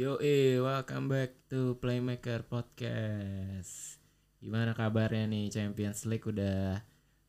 Yo, 0.00 0.16
eh, 0.16 0.56
welcome 0.56 1.12
back 1.12 1.44
to 1.52 1.76
Playmaker 1.76 2.40
Podcast. 2.48 4.00
Gimana 4.40 4.72
kabarnya 4.72 5.28
nih 5.28 5.52
Champions 5.52 6.08
League 6.08 6.24
udah 6.24 6.80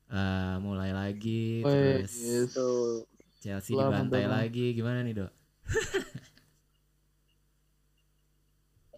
uh, 0.08 0.56
mulai 0.64 0.96
lagi, 0.96 1.68
Weh, 1.68 2.00
terus 2.00 2.16
yes. 2.16 2.56
Chelsea 3.44 3.76
dibantai 3.76 4.24
datang. 4.24 4.40
lagi. 4.40 4.72
Gimana 4.72 5.04
nih 5.04 5.20
dok? 5.20 5.32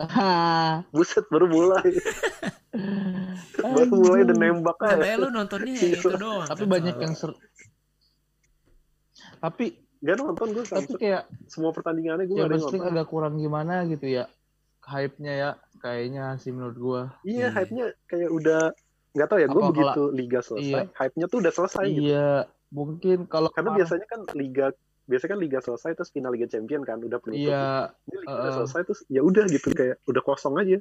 Ah, 0.06 0.86
Buset 0.94 1.26
baru 1.34 1.50
mulai. 1.50 1.98
baru 3.58 3.90
mulai 3.90 4.22
udah 4.22 4.38
nembak 4.38 4.78
Katanya 4.78 5.02
aja. 5.02 5.18
lu 5.18 5.28
nontonnya 5.34 5.74
itu 5.74 6.10
doang. 6.14 6.46
tapi 6.46 6.70
kan, 6.70 6.78
banyak 6.78 6.94
soalnya. 6.94 7.06
yang 7.10 7.16
ser 7.18 7.32
tapi 9.42 9.83
Gak 10.04 10.16
nonton 10.20 10.48
gue 10.52 10.64
tapi 10.68 10.84
sampai 10.84 11.00
kayak 11.00 11.24
semua 11.48 11.72
pertandingannya 11.72 12.28
gue 12.28 12.36
ya 12.36 12.46
ada 12.46 12.60
nonton. 12.60 12.84
agak 12.84 13.08
kurang 13.08 13.40
gimana 13.40 13.88
gitu 13.88 14.04
ya 14.04 14.28
hype-nya 14.84 15.34
ya 15.34 15.50
kayaknya 15.80 16.36
sih 16.38 16.52
menurut 16.52 16.76
gua 16.76 17.02
Iya, 17.24 17.48
Iya. 17.48 17.48
hype-nya 17.56 17.86
kayak 18.06 18.30
udah 18.30 18.62
nggak 19.14 19.28
tahu 19.30 19.40
ya. 19.40 19.48
Gue 19.48 19.62
begitu 19.72 20.04
liga 20.12 20.40
selesai, 20.44 20.68
Iya. 20.68 20.82
hype-nya 20.92 21.26
tuh 21.32 21.40
udah 21.40 21.54
selesai 21.56 21.86
gitu. 21.88 22.04
iya 22.12 22.30
mungkin 22.74 23.18
kalau 23.30 23.48
Karena 23.54 23.78
biasanya 23.78 24.06
kan 24.10 24.20
liga 24.34 24.74
biasanya 25.04 25.32
kan 25.36 25.40
liga 25.40 25.60
selesai 25.62 25.92
terus 25.94 26.10
final 26.10 26.32
liga 26.34 26.48
champion 26.50 26.82
kan 26.84 27.00
udah 27.00 27.20
penutup. 27.22 27.40
iya 27.48 27.92
Ini 28.10 28.18
liga 28.24 28.32
udah 28.34 28.44
uh-uh. 28.44 28.56
selesai 28.60 28.82
terus 28.84 29.02
ya 29.08 29.22
udah 29.24 29.44
gitu 29.48 29.68
kayak 29.72 29.96
udah 30.04 30.22
kosong 30.26 30.56
aja. 30.60 30.80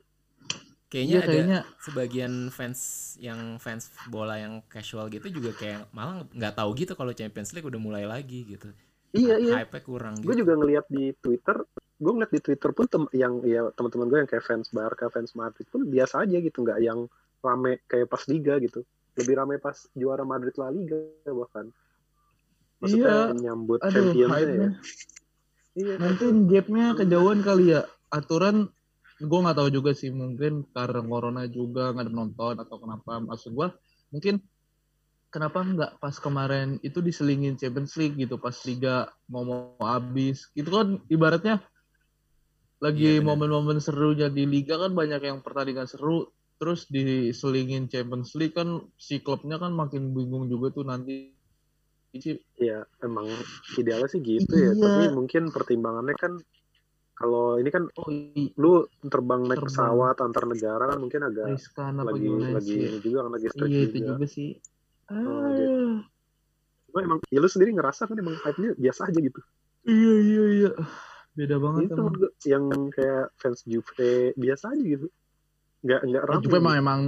Kayaknya 0.88 1.08
iya 1.08 1.20
ada 1.22 1.28
kayaknya 1.30 1.58
sebagian 1.80 2.32
fans 2.50 2.80
yang 3.16 3.56
fans 3.56 3.88
bola 4.10 4.36
yang 4.36 4.60
casual 4.66 5.08
gitu 5.08 5.30
juga 5.30 5.54
kayak 5.54 5.88
malah 5.90 6.26
nggak 6.30 6.52
tahu 6.52 6.70
gitu 6.76 6.92
kalau 6.92 7.14
Champions 7.14 7.54
League 7.54 7.64
udah 7.64 7.80
mulai 7.80 8.04
lagi 8.04 8.44
gitu. 8.44 8.68
Iya 9.12 9.36
iya. 9.36 9.54
Hype-nya 9.60 9.82
kurang 9.84 10.14
Gue 10.24 10.32
gitu. 10.32 10.44
juga 10.44 10.52
ngeliat 10.56 10.86
di 10.88 11.12
Twitter, 11.20 11.56
gue 12.00 12.12
ngeliat 12.16 12.32
di 12.32 12.40
Twitter 12.40 12.70
pun 12.72 12.86
tem 12.88 13.04
yang 13.12 13.44
ya 13.44 13.68
teman-teman 13.76 14.08
gue 14.08 14.18
yang 14.24 14.30
kayak 14.30 14.44
fans 14.44 14.72
Barca, 14.72 15.12
fans 15.12 15.36
Madrid 15.36 15.68
pun 15.68 15.84
biasa 15.84 16.24
aja 16.24 16.36
gitu, 16.40 16.64
nggak 16.64 16.80
yang 16.80 17.04
rame 17.44 17.84
kayak 17.84 18.08
pas 18.08 18.24
liga 18.32 18.56
gitu. 18.56 18.80
Lebih 19.20 19.34
rame 19.36 19.60
pas 19.60 19.76
juara 19.92 20.24
Madrid 20.24 20.56
La 20.56 20.72
Liga 20.72 20.96
bahkan. 21.28 21.68
Maksudnya 22.80 23.36
nyambut 23.36 23.78
aduh 23.84 23.92
champion 23.92 24.30
ya. 24.32 24.70
Iya. 25.72 25.96
mungkin 25.96 26.52
gapnya 26.52 26.92
kejauhan 26.92 27.40
kali 27.40 27.72
ya 27.72 27.88
aturan 28.12 28.68
gue 29.16 29.38
nggak 29.40 29.56
tahu 29.56 29.68
juga 29.72 29.96
sih 29.96 30.12
mungkin 30.12 30.68
karena 30.68 31.00
corona 31.00 31.48
juga 31.48 31.96
nggak 31.96 32.04
ada 32.08 32.12
nonton 32.12 32.54
atau 32.60 32.76
kenapa 32.76 33.24
maksud 33.24 33.56
gue 33.56 33.68
mungkin 34.12 34.44
kenapa 35.32 35.64
nggak 35.64 35.92
pas 35.98 36.12
kemarin 36.20 36.76
itu 36.84 37.00
diselingin 37.00 37.56
Champions 37.56 37.96
League 37.96 38.20
gitu 38.20 38.36
pas 38.36 38.54
liga 38.68 39.08
mau 39.32 39.42
mau 39.42 39.80
habis 39.80 40.52
itu 40.52 40.68
kan 40.68 41.00
ibaratnya 41.08 41.64
lagi 42.82 43.16
Iya, 43.18 43.24
momen-momen 43.24 43.78
serunya 43.80 44.28
di 44.28 44.44
liga 44.44 44.76
kan 44.76 44.92
banyak 44.92 45.22
yang 45.24 45.40
pertandingan 45.40 45.88
seru 45.88 46.28
terus 46.60 46.84
diselingin 46.92 47.88
Champions 47.88 48.36
League 48.36 48.54
kan 48.54 48.84
si 49.00 49.24
klubnya 49.24 49.56
kan 49.56 49.72
makin 49.72 50.12
bingung 50.12 50.46
juga 50.52 50.70
tuh 50.70 50.84
nanti 50.84 51.32
Iya, 52.12 52.84
emang 53.00 53.24
idealnya 53.80 54.04
sih 54.04 54.20
gitu 54.20 54.52
ya. 54.52 54.76
Iya. 54.76 54.84
Tapi 54.84 55.16
mungkin 55.16 55.48
pertimbangannya 55.48 56.12
kan 56.12 56.36
kalau 57.16 57.56
ini 57.56 57.70
kan 57.72 57.88
oh 57.88 58.08
lu 58.58 58.84
terbang 59.06 59.46
naik 59.46 59.62
Terbang. 59.62 59.68
pesawat 59.70 60.16
antar 60.20 60.44
negara 60.48 60.84
kan 60.92 60.98
mungkin 60.98 61.22
agak 61.28 61.54
riskan 61.54 62.00
lagi 62.02 62.26
lagi 62.26 62.66
sih 62.66 62.80
ini 62.82 62.98
juga 62.98 63.18
kan 63.24 63.30
lagi 63.36 63.46
iya 63.46 63.54
juga. 63.54 63.84
itu 63.86 63.98
juga 64.02 64.26
sih 64.26 64.50
Oh, 65.10 65.16
ah, 65.16 65.48
gitu. 65.56 66.06
Cuma 66.92 66.98
emang 67.02 67.18
ya 67.32 67.40
lu 67.40 67.48
sendiri 67.48 67.72
ngerasa 67.74 68.04
kan 68.06 68.16
emang 68.20 68.36
hype-nya 68.44 68.76
biasa 68.76 69.08
aja 69.08 69.18
gitu. 69.18 69.40
iya 69.82 70.14
iya 70.22 70.44
iya 70.62 70.70
beda 71.34 71.56
banget 71.58 71.90
itu 71.90 71.94
emang 71.98 72.14
yang 72.46 72.64
kayak 72.94 73.34
fans 73.40 73.64
Juve 73.66 74.30
biasa 74.38 74.70
aja 74.76 74.84
gitu 74.84 75.08
nggak 75.82 76.00
nggak 76.06 76.22
rame 76.28 76.42
Juve 76.44 76.56
emang 76.60 76.70
gitu. 76.76 76.82
emang 76.84 77.00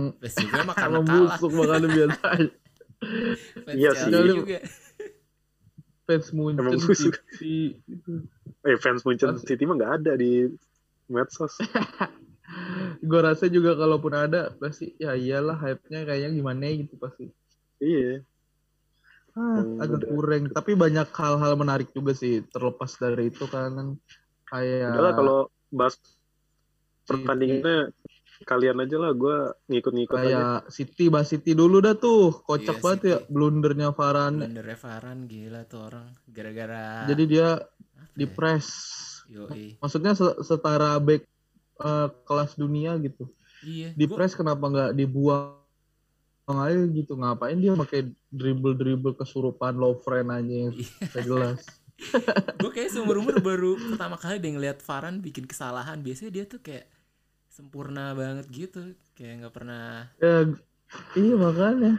karena 0.75 0.99
emang 0.99 1.05
kalah. 1.07 1.39
busuk 1.39 1.53
makanya 1.55 1.89
biasa 1.93 2.21
aja. 2.35 2.51
Fans 3.63 3.77
Iya 3.79 3.91
sih. 3.95 4.11
juga. 4.11 4.59
fans 6.05 6.27
Munchen 6.35 6.61
Emang 6.65 6.73
busuk. 6.83 7.15
City 7.31 7.57
itu 7.87 8.13
eh 8.65 8.77
fans 8.81 9.05
Munchen. 9.07 9.37
City 9.39 9.63
mah 9.69 9.77
nggak 9.79 9.93
ada 10.03 10.13
di 10.19 10.49
medsos 11.07 11.55
gue 13.09 13.21
rasa 13.21 13.47
juga 13.53 13.77
kalaupun 13.77 14.13
ada 14.17 14.51
pasti 14.57 14.97
ya 14.97 15.13
iyalah 15.13 15.61
hype-nya 15.61 16.09
kayaknya 16.09 16.31
gimana 16.33 16.65
gitu 16.73 16.97
pasti 16.97 17.29
iya 17.81 18.23
ah, 19.35 19.59
Hmm, 19.59 19.83
agak 19.83 19.99
udah. 20.05 20.09
kurang 20.11 20.43
tapi 20.51 20.73
banyak 20.75 21.09
hal-hal 21.11 21.53
menarik 21.59 21.91
juga 21.91 22.15
sih 22.15 22.43
terlepas 22.49 22.95
dari 22.97 23.31
itu 23.31 23.45
kan 23.47 23.99
kayak 24.47 24.95
udahlah 24.95 25.13
kalau 25.15 25.39
bahas 25.71 25.99
pertandingannya 27.05 27.91
kalian 28.45 28.79
aja 28.83 28.97
lah 28.99 29.13
gue 29.15 29.37
ngikut-ngikut 29.71 30.15
aja 30.15 30.23
kayak 30.23 30.55
City 30.71 31.07
bahas 31.09 31.29
City 31.31 31.55
dulu 31.55 31.81
dah 31.81 31.95
tuh 31.95 32.31
kocak 32.45 32.79
Iya, 32.79 32.83
banget 32.83 33.01
ya 33.03 33.19
City. 33.21 33.31
blundernya 33.31 33.89
Varane 33.91 34.39
Blunder 34.43 34.67
Varane 34.77 35.23
gila 35.27 35.61
tuh 35.65 35.81
orang 35.83 36.07
gara-gara 36.29 36.85
jadi 37.09 37.25
dia 37.25 37.49
apa 37.59 38.15
di 38.15 38.27
ya? 38.27 38.33
press 38.33 38.67
Yoi. 39.27 39.81
maksudnya 39.81 40.13
se- 40.13 40.39
setara 40.43 40.95
back 41.01 41.25
eh, 41.81 42.09
kelas 42.23 42.55
dunia 42.55 42.95
gitu 43.01 43.27
Iya. 43.65 43.97
di 43.97 44.05
gua- 44.05 44.15
press 44.15 44.37
kenapa 44.37 44.65
nggak 44.69 44.91
dibuang 44.95 45.64
aja 46.53 46.85
gitu? 46.93 47.17
Ngapain 47.17 47.57
dia 47.57 47.73
pakai 47.73 48.13
dribble 48.29 48.77
dribble 48.77 49.17
kesurupan 49.17 49.81
low 49.81 49.97
friend 50.05 50.29
aja 50.29 50.55
yang 50.69 50.75
Iya. 50.77 51.21
jelas? 51.25 51.65
Gue 52.61 52.71
kayak 52.75 52.93
seumur 52.93 53.23
umur 53.23 53.41
baru 53.41 53.81
pertama 53.81 54.21
kali 54.21 54.43
deh 54.43 54.53
ngeliat 54.53 54.85
Varane 54.85 55.23
bikin 55.25 55.49
kesalahan 55.49 56.05
biasanya 56.05 56.33
dia 56.35 56.45
tuh 56.45 56.61
kayak 56.61 56.85
sempurna 57.49 58.13
banget 58.13 58.45
gitu. 58.53 58.93
Kayak 59.17 59.47
nggak 59.47 59.55
pernah 59.55 60.11
ya 60.21 60.53
iya 61.17 61.35
makanya. 61.39 61.93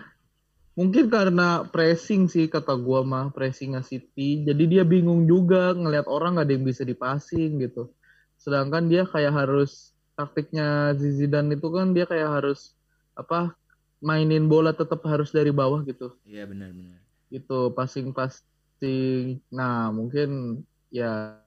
Mungkin 0.75 1.07
karena 1.07 1.63
pressing 1.72 2.27
sih 2.27 2.51
kata 2.51 2.75
gua 2.75 3.01
mah 3.01 3.31
pressingnya 3.31 3.81
City. 3.81 4.44
Jadi 4.44 4.63
dia 4.67 4.83
bingung 4.83 5.23
juga 5.23 5.72
ngelihat 5.72 6.06
orang 6.06 6.38
nggak 6.38 6.45
ada 6.45 6.53
yang 6.53 6.66
bisa 6.67 6.83
dipasing 6.83 7.63
gitu. 7.63 7.89
Sedangkan 8.35 8.91
dia 8.91 9.07
kayak 9.07 9.31
harus 9.31 9.95
taktiknya 10.19 10.91
Zidane 11.00 11.56
itu 11.56 11.67
kan 11.72 11.95
dia 11.95 12.03
kayak 12.03 12.27
harus 12.27 12.75
apa 13.16 13.56
mainin 14.03 14.45
bola 14.51 14.72
tetap 14.75 15.01
harus 15.07 15.31
dari 15.31 15.51
bawah 15.53 15.83
gitu. 15.88 16.16
Iya 16.28 16.44
benar-benar 16.50 17.00
gitu 17.33 17.73
passing 17.73 18.13
passing 18.13 19.41
nah 19.50 19.89
mungkin 19.89 20.61
ya, 20.94 21.41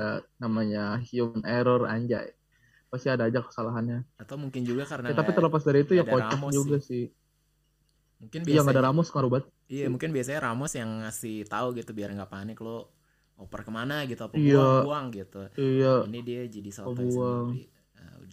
ya 0.00 0.08
namanya 0.40 0.98
human 1.04 1.44
error 1.44 1.84
anjay. 1.86 2.32
Pasti 2.92 3.08
ada 3.08 3.24
aja 3.28 3.40
kesalahannya. 3.40 4.04
Atau 4.20 4.36
mungkin 4.36 4.64
juga 4.68 4.84
karena 4.84 5.12
Ya, 5.12 5.14
tapi 5.16 5.30
terlepas 5.32 5.62
dari 5.64 5.80
itu 5.84 5.92
ya 5.96 6.04
ada 6.04 6.12
kocak 6.12 6.52
juga 6.52 6.76
sih, 6.80 7.08
mungkin 8.20 8.40
iya 8.46 8.60
nggak 8.62 8.74
ada 8.76 8.82
biasanya 8.82 8.86
Ramos 8.86 9.08
banget 9.10 9.44
iya 9.72 9.86
mungkin 9.88 10.10
biasanya 10.12 10.40
Ramos 10.46 10.72
yang 10.78 10.90
ngasih 11.02 11.36
tahu 11.48 11.66
gitu 11.78 11.90
biar 11.96 12.08
nggak 12.14 12.30
panik 12.30 12.58
lo 12.60 12.92
oper 13.40 13.66
ke 13.66 13.72
mana? 13.74 14.04
gitu 14.06 14.22
apa 14.22 14.36
Iya. 14.38 14.54
buang 14.54 14.76
buang? 14.86 15.06
gitu. 15.10 15.40
Iya. 15.58 15.94
Ini 16.06 16.18
dia 16.22 16.40
jadi 16.46 16.70
sotoy 16.70 17.08
buang. 17.10 17.46
sendiri 17.50 17.71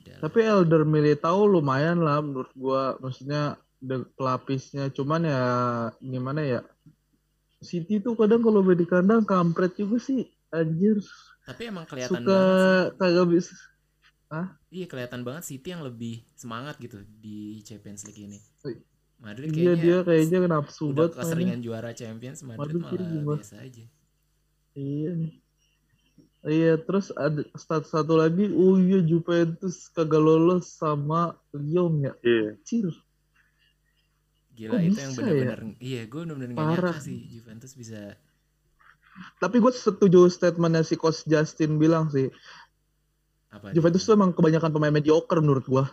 Udah 0.09 0.17
lah. 0.17 0.21
tapi 0.25 0.39
Elder 0.41 0.83
Militao 0.83 1.45
lumayan 1.45 2.01
lah 2.01 2.17
menurut 2.19 2.49
gua. 2.57 2.97
Maksudnya 2.97 3.61
de- 3.77 4.09
pelapisnya. 4.17 4.89
Cuman 4.89 5.21
ya 5.29 5.43
gimana 6.01 6.41
ya? 6.41 6.61
City 7.59 7.99
tuh 7.99 8.15
kadang 8.15 8.41
kalau 8.41 8.63
di 8.63 8.87
kandang 8.87 9.27
kampret 9.27 9.77
juga 9.77 10.01
sih. 10.01 10.25
Anjir. 10.49 10.97
Tapi 11.45 11.61
emang 11.69 11.85
kelihatan 11.85 12.25
suka 12.25 12.33
banget 12.33 12.97
kagak 12.97 13.27
bisa. 13.29 13.53
Sih. 13.53 13.67
iya 14.69 14.85
kelihatan 14.85 15.25
banget 15.25 15.43
City 15.49 15.73
yang 15.73 15.81
lebih 15.81 16.21
semangat 16.37 16.77
gitu 16.77 17.01
di 17.17 17.65
Champions 17.65 18.05
League 18.05 18.21
ini. 18.21 18.37
Madrid 19.19 19.51
iya 19.51 19.75
kayaknya 19.75 19.75
dia 19.83 19.97
kayaknya 20.05 20.37
nafsu 20.47 20.93
udah 20.93 20.95
banget 20.95 21.11
mainnya. 21.11 21.25
keseringan 21.25 21.59
juara 21.59 21.91
Champions 21.91 22.39
Madrid 22.45 22.79
Madrid 22.79 23.07
malah 23.09 23.37
biasa 23.41 23.55
aja. 23.59 23.85
Iya 24.77 25.09
nih. 25.17 25.33
Iya, 26.39 26.79
terus 26.79 27.11
ada 27.11 27.43
satu, 27.51 27.83
satu 27.83 28.13
lagi, 28.15 28.47
oh 28.49 28.79
iya 28.79 29.03
Juventus 29.03 29.91
kagak 29.91 30.17
lolos 30.17 30.71
sama 30.71 31.35
Lyon 31.51 31.99
ya. 32.01 32.13
iya 32.21 32.55
Cir. 32.63 32.87
Gila 34.55 34.71
Kok 34.71 34.79
itu 34.79 34.87
bisa 34.89 34.99
yang 34.99 35.11
ya? 35.11 35.17
bener-bener 35.17 35.59
iya 35.79 36.01
gue 36.03 36.21
bener-bener 36.21 36.49
gak 36.49 36.59
Parah. 36.59 36.75
nyangka 36.91 36.99
sih 37.01 37.19
Juventus 37.29 37.71
bisa 37.73 37.99
Tapi 39.35 39.55
gue 39.57 39.71
setuju 39.73 40.27
statementnya 40.27 40.79
si 40.81 40.95
Coach 40.95 41.23
Justin 41.25 41.75
bilang 41.75 42.07
sih. 42.07 42.31
apa 43.49 43.71
Juventus 43.71 44.03
tuh 44.03 44.13
emang 44.13 44.31
kebanyakan 44.31 44.69
pemain 44.69 44.93
mediocre 44.93 45.39
menurut 45.39 45.65
gue. 45.65 45.83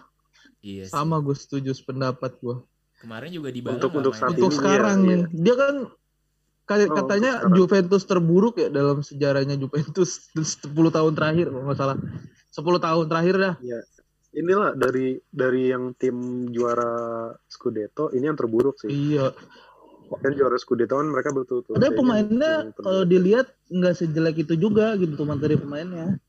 iya 0.62 0.82
sih. 0.82 0.90
Sama 0.90 1.18
gue 1.18 1.34
setuju 1.34 1.72
sependapat 1.72 2.38
gue. 2.38 2.56
kemarin 2.96 3.28
juga 3.28 3.50
di 3.50 3.60
Untuk- 3.60 3.92
untuk 3.92 4.14
Untuk 4.14 4.50
sekarang 4.50 5.04
iya, 5.04 5.08
nih, 5.10 5.18
dia 5.32 5.54
kan 5.54 5.74
Oh, 6.90 6.96
katanya 6.98 7.32
sekarang. 7.46 7.54
Juventus 7.54 8.02
terburuk 8.04 8.54
ya 8.58 8.68
dalam 8.68 8.98
sejarahnya 9.00 9.54
Juventus 9.54 10.26
10 10.34 10.66
tahun 10.90 11.12
terakhir 11.14 11.46
kalau 11.54 11.64
nggak 11.70 11.78
salah. 11.78 11.96
10 12.50 12.86
tahun 12.86 13.04
terakhir 13.06 13.34
dah. 13.38 13.54
inilah 14.36 14.76
dari 14.76 15.16
dari 15.32 15.72
yang 15.72 15.96
tim 15.96 16.44
juara 16.52 17.32
Scudetto 17.48 18.12
ini 18.12 18.28
yang 18.28 18.36
terburuk 18.36 18.76
sih 18.76 18.92
Iya. 19.16 19.32
kan 20.20 20.32
juara 20.36 20.60
Scudetto 20.60 21.00
kan 21.00 21.08
mereka 21.08 21.32
betul-betul 21.32 21.80
Ada 21.80 21.88
kayaknya 21.88 21.96
pemainnya 21.96 22.52
kalau 22.76 23.02
dilihat 23.08 23.48
nggak 23.72 23.96
sejelek 23.96 24.36
itu 24.44 24.54
juga 24.60 24.92
gitu 25.00 25.24
materi 25.24 25.56
pemainnya. 25.56 26.20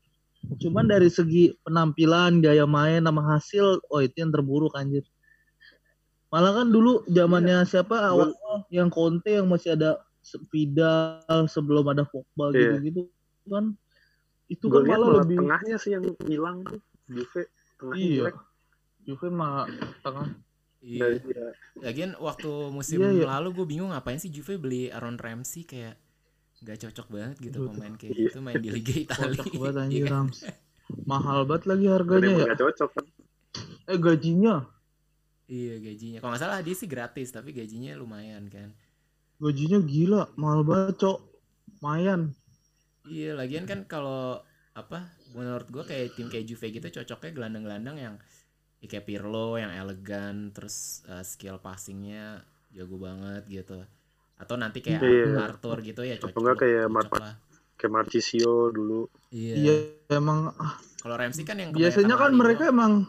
Cuman 0.56 0.88
dari 0.88 1.12
segi 1.12 1.52
penampilan, 1.66 2.40
gaya 2.40 2.64
main, 2.64 3.04
sama 3.04 3.22
hasil, 3.36 3.84
oh 3.92 4.00
itu 4.00 4.16
yang 4.16 4.32
terburuk 4.32 4.72
anjir. 4.78 5.04
Malah 6.32 6.62
kan 6.64 6.72
dulu 6.72 7.04
zamannya 7.08 7.68
siapa 7.68 8.00
awal 8.08 8.32
yang 8.72 8.88
Conte 8.88 9.36
yang 9.36 9.48
masih 9.48 9.76
ada 9.76 10.00
Vidal 10.46 11.20
sebelum 11.46 11.84
ada 11.86 12.02
Pogba 12.02 12.50
Iya. 12.50 12.76
gitu-gitu 12.76 13.08
kan. 13.46 13.72
Itu 14.46 14.66
gue 14.66 14.80
kan 14.80 14.88
malah 14.90 15.08
lebih 15.22 15.38
tengahnya 15.38 15.76
sih 15.76 15.92
yang 15.92 16.04
hilang 16.22 16.62
tuh 16.62 16.80
Juve 17.06 17.48
tengahnya 17.76 18.00
iya. 18.02 18.30
Juve 19.02 19.28
mah 19.28 19.64
tengah. 20.00 20.28
Iya. 20.78 21.00
Dari- 21.10 21.22
ya, 21.28 21.46
Lagian 21.80 22.12
waktu 22.16 22.50
musim 22.68 22.98
Iya, 22.98 23.10
iya. 23.14 23.26
lalu 23.28 23.48
gue 23.54 23.66
bingung 23.66 23.90
ngapain 23.90 24.16
sih 24.16 24.28
Juve 24.28 24.56
beli 24.56 24.88
Aaron 24.88 25.16
Ramsey 25.16 25.62
kayak 25.62 25.96
nggak 26.58 26.78
cocok 26.80 27.06
banget 27.08 27.36
gitu 27.40 27.58
Betul. 27.62 27.70
pemain 27.72 27.94
kayak 27.94 28.12
Iya. 28.12 28.22
gitu 28.24 28.38
main 28.40 28.56
di 28.56 28.68
Liga 28.68 28.94
Italia. 29.04 29.30
Kocak 29.32 29.52
banget 29.52 29.74
Iya 29.74 29.82
anjir 29.82 30.02
kan? 30.04 30.12
Rams. 30.26 30.38
Mahal 31.04 31.38
banget 31.44 31.64
lagi 31.66 31.86
harganya 31.86 32.30
ya. 32.34 32.54
cocok 32.54 32.90
Eh 33.86 33.96
gajinya, 33.96 34.56
Iya 35.46 35.74
gajinya. 35.78 36.18
Kalau 36.20 36.30
nggak 36.30 36.42
salah 36.42 36.60
dia 36.60 36.72
sih 36.72 36.84
gratis 36.84 37.28
tapi 37.30 37.50
gajinya 37.50 37.92
lumayan 37.94 38.48
kan. 38.48 38.68
Gajinya 39.38 39.78
gila, 39.80 40.22
mahal 40.34 40.62
banget, 40.62 40.98
Cok. 40.98 41.18
Mayan. 41.78 42.34
Iya 43.06 43.32
lagian 43.32 43.64
kan 43.64 43.86
kalau 43.86 44.42
apa 44.74 45.08
menurut 45.32 45.66
gue 45.70 45.80
kayak 45.82 46.14
tim 46.14 46.26
kayak 46.26 46.44
Juve 46.44 46.68
gitu 46.68 46.86
cocoknya 46.92 47.32
gelandang-gelandang 47.32 47.96
yang 47.96 48.14
ya 48.78 48.86
kayak 48.86 49.06
Pirlo 49.06 49.56
yang 49.56 49.72
elegan 49.72 50.50
terus 50.50 51.02
uh, 51.06 51.22
skill 51.22 51.58
passingnya 51.58 52.42
jago 52.70 52.94
banget 52.98 53.42
gitu 53.48 53.78
atau 54.38 54.54
nanti 54.54 54.78
kayak 54.78 55.02
Iya. 55.02 55.50
Arthur 55.50 55.82
gitu 55.82 56.02
ya 56.02 56.14
cocok, 56.14 56.36
enggak 56.36 56.56
kayak 56.62 56.84
cocok 56.86 56.94
Mar- 56.94 57.22
lah. 57.22 57.34
kayak 57.74 57.92
Marcisio 57.94 58.54
dulu 58.70 59.00
Iya. 59.30 59.54
Iya, 59.56 59.74
emang 60.14 60.52
ah, 60.54 60.78
Kalau 60.98 61.14
Ramsey 61.16 61.42
kan 61.42 61.58
yang 61.58 61.70
biasanya 61.72 62.14
kan 62.14 62.30
mereka 62.34 62.70
emang 62.70 63.06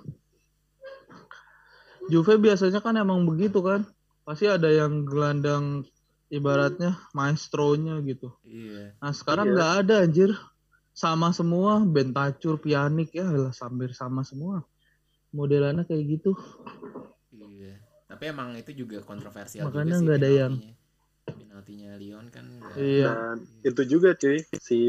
Juve 2.09 2.37
biasanya 2.37 2.81
kan 2.81 2.97
emang 2.97 3.25
begitu 3.25 3.61
kan. 3.61 3.85
Pasti 4.25 4.49
ada 4.49 4.69
yang 4.69 5.05
gelandang 5.05 5.85
ibaratnya 6.29 6.97
maestronya 7.11 7.97
gitu. 8.01 8.29
Iya. 8.43 8.93
Nah, 8.97 9.11
sekarang 9.11 9.49
Iya. 9.49 9.53
nggak 9.53 9.71
ada 9.83 9.95
anjir. 10.01 10.31
Sama 10.91 11.31
semua, 11.31 11.79
Bentacur, 11.79 12.59
Pianik 12.59 13.15
ya 13.15 13.23
lah 13.25 13.55
hampir 13.55 13.93
sama 13.93 14.21
semua. 14.21 14.67
Modelannya 15.31 15.83
kayak 15.83 16.19
gitu. 16.19 16.35
Iya. 17.31 17.79
Tapi 18.05 18.23
emang 18.27 18.53
itu 18.53 18.73
juga 18.75 18.99
kontroversial 19.01 19.69
Makanya 19.69 19.85
juga 19.85 19.95
sih 19.95 20.03
nggak 20.03 20.19
ada 20.19 20.29
yang- 20.29 20.57
penaltinya. 21.29 21.91
Lyon 21.95 22.25
kan 22.29 22.45
nggak- 22.47 22.75
Iya. 22.75 23.07
dan 23.07 23.37
itu 23.61 23.81
juga 23.85 24.09
cuy 24.13 24.37
si 24.55 24.79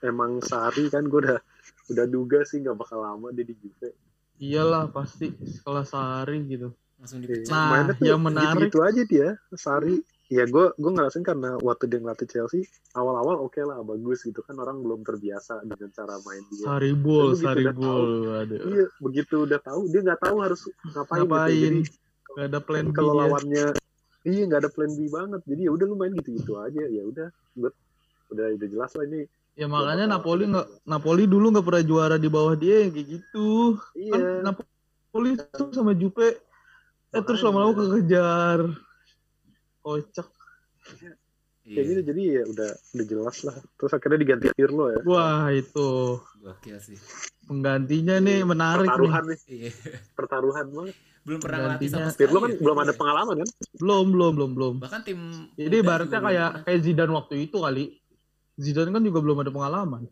emang 0.00 0.38
Sari 0.40 0.88
kan 0.88 1.04
gue 1.04 1.20
udah 1.20 1.38
udah 1.86 2.06
duga 2.06 2.44
sih 2.44 2.60
nggak 2.60 2.76
bakal 2.76 3.00
lama 3.00 3.28
dia 3.28 3.42
di 3.42 3.54
Juve 3.54 3.92
Iyalah 4.34 4.88
pasti 4.88 5.30
sekelas 5.36 5.90
sehari 5.90 6.42
gitu. 6.48 6.72
langsung 6.94 7.20
Iya, 7.20 7.44
dipecat. 7.44 7.52
Nah, 7.52 7.84
yang 8.00 8.16
menarik- 8.18 8.72
gitu, 8.72 8.80
aja 8.80 9.02
dia 9.04 9.28
Sari 9.52 10.00
ya 10.32 10.48
gue 10.48 10.72
gue 10.72 10.90
ngerasain 10.90 11.20
karena 11.20 11.60
waktu 11.60 11.84
dia 11.84 12.00
ngelatih 12.00 12.24
Chelsea 12.24 12.64
awal-awal 12.96 13.44
oke 13.44 13.60
lah 13.60 13.84
bagus 13.84 14.24
gitu 14.24 14.40
kan 14.40 14.56
orang 14.56 14.80
belum 14.80 15.04
terbiasa 15.04 15.60
dengan 15.62 15.92
cara 15.92 16.16
main 16.24 16.42
dia 16.48 16.64
udah 16.64 17.36
Saribul. 17.36 18.32
Aduh. 18.40 18.60
iya 18.72 18.84
begitu 18.98 19.44
udah 19.44 19.60
tahu 19.60 19.84
dia 19.92 20.00
nggak 20.00 20.20
tahu 20.24 20.36
harus 20.40 20.60
ngapain, 20.90 21.20
Ngapain? 21.28 21.52
gitu 21.52 21.60
jadi 21.60 21.80
Gak 22.34 22.46
ada 22.50 22.58
plan 22.58 22.86
B 22.88 22.94
kalau 22.96 23.12
ya. 23.14 23.20
lawannya 23.20 23.66
iya 24.24 24.42
nggak 24.48 24.60
ada 24.64 24.70
plan 24.72 24.90
B 24.90 25.00
banget 25.06 25.40
jadi 25.44 25.60
ya 25.68 25.70
udah 25.76 25.86
lu 25.86 25.94
main 25.94 26.12
gitu-gitu 26.16 26.52
aja 26.56 26.82
ya 26.82 27.02
udah 27.04 27.28
udah 27.54 27.72
udah 28.32 28.68
jelas 28.68 28.90
lah 28.96 29.04
ini 29.06 29.22
Ya 29.54 29.70
makanya 29.70 30.10
Napoli 30.10 30.50
nggak 30.50 30.82
Napoli 30.82 31.30
dulu 31.30 31.54
nggak 31.54 31.62
pernah 31.62 31.84
juara 31.86 32.16
di 32.18 32.26
bawah 32.26 32.58
dia 32.58 32.82
yang 32.82 32.90
kayak 32.90 33.06
gitu. 33.06 33.78
Kan 33.78 33.94
iya 33.94 34.42
Napoli 34.42 35.38
tuh 35.38 35.70
sama 35.70 35.94
Jupe 35.94 36.26
eh 37.14 37.22
terus 37.22 37.38
lama-lama 37.38 37.70
kekejar. 37.78 38.66
Kocak. 39.84 40.28
Iya. 41.64 41.80
kayak 41.80 41.86
gitu 41.88 42.00
jadi 42.04 42.22
ya 42.28 42.42
udah 42.44 42.70
udah 42.92 43.04
jelas 43.08 43.36
lah 43.40 43.56
terus 43.80 43.88
akhirnya 43.90 44.20
diganti 44.20 44.52
Pirlo 44.52 44.92
ya 44.92 45.00
Wah 45.02 45.48
itu 45.48 46.20
Gokil 46.38 46.76
sih. 46.76 47.00
penggantinya 47.42 48.20
nih 48.20 48.44
menarik 48.44 48.84
nih. 48.84 48.92
pertaruhan 48.92 49.22
nih 49.24 49.38
Iya. 49.48 49.70
pertaruhan 50.12 50.64
banget 50.68 50.96
belum 51.24 51.40
pernah 51.40 51.58
ngelatih 51.58 51.88
sama 51.88 52.08
sekali. 52.08 52.20
Pirlo 52.20 52.38
kan 52.38 52.50
ya. 52.50 52.58
belum 52.60 52.76
ada 52.78 52.84
Iya. 52.86 52.98
pengalaman 53.00 53.34
kan 53.40 53.48
Belum 53.74 54.04
belum 54.06 54.32
belum 54.36 54.50
belum. 54.52 54.74
Bahkan 54.76 55.00
tim 55.02 55.18
Jadi 55.56 55.76
ibaratnya 55.78 56.12
belum 56.14 56.28
kayak 56.28 56.48
kayak 56.64 56.80
Zidane 56.80 57.12
waktu 57.14 57.34
itu 57.42 57.56
kali. 57.56 57.84
Zidane 58.54 58.90
kan 58.92 59.02
juga 59.02 59.18
belum 59.18 59.38
ada 59.40 59.48
pengalaman. 59.50 60.02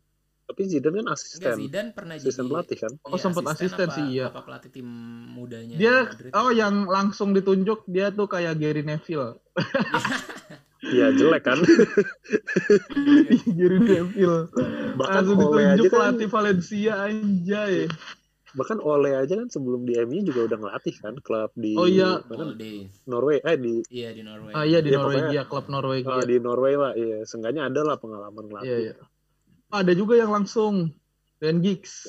Tapi 0.45 0.63
Zidane 0.65 0.95
kan 0.95 1.05
Enggak 1.05 1.17
asisten 1.17 1.55
Zidane 1.57 1.91
pernah 1.91 2.15
jadi 2.15 2.25
asisten 2.25 2.45
pelatih 2.47 2.79
kan 2.79 2.93
Oh, 3.03 3.17
sempat 3.17 3.45
asisten 3.49 3.87
apa- 3.87 3.95
sih, 3.95 4.05
iya. 4.11 4.27
Apa 4.27 4.41
pelatih 4.43 4.71
tim 4.71 4.89
mudanya 5.29 5.75
Dia 5.75 5.97
Madrid. 6.07 6.31
oh 6.31 6.51
yang 6.51 6.85
langsung 6.87 7.31
ditunjuk 7.31 7.85
dia 7.87 8.09
tuh 8.09 8.27
kayak 8.27 8.57
Gary 8.57 8.83
Neville. 8.83 9.41
iya 10.85 11.09
jelek 11.11 11.43
kan 11.43 11.59
Gary 13.57 13.79
Neville. 13.79 14.51
bahkan 14.95 15.23
Langsung 15.25 15.39
Ole 15.41 15.63
aja 15.63 15.77
ditunjuk 15.77 15.87
kan 15.87 15.95
pelatih 15.95 16.29
Valencia 16.29 16.93
anjay. 17.03 17.75
bahkan 18.53 18.79
Ole 18.79 19.11
aja 19.15 19.33
kan 19.35 19.49
sebelum 19.49 19.81
di 19.83 19.97
MU 19.99 20.21
juga 20.23 20.45
udah 20.45 20.59
ngelatih 20.59 20.95
kan 20.99 21.15
klub 21.19 21.49
di 21.55 21.73
Oh, 21.73 21.87
iya. 21.87 22.21
mana? 22.23 22.53
Day. 22.53 22.85
Norway 23.07 23.41
eh 23.41 23.57
di 23.57 23.81
Iya 23.89 24.13
di 24.13 24.21
Norway. 24.21 24.53
Ah 24.53 24.65
iya 24.65 24.79
di 24.79 24.91
Iya, 24.91 24.99
Norwegia, 24.99 25.43
klub 25.47 25.67
Norwegia. 25.67 26.13
ah, 26.13 26.21
di 26.21 26.37
Norway 26.37 26.75
lah 26.75 26.93
iya 26.93 27.23
seenggaknya 27.23 27.67
ada 27.67 27.81
lah 27.83 27.97
pengalaman 27.97 28.43
Iya, 28.43 28.49
ngelatih 28.51 28.77
iya. 28.85 28.95
Ada 29.73 29.93
juga 29.93 30.15
yang 30.15 30.31
langsung 30.31 30.93
Dan 31.39 31.59
Giggs. 31.59 32.05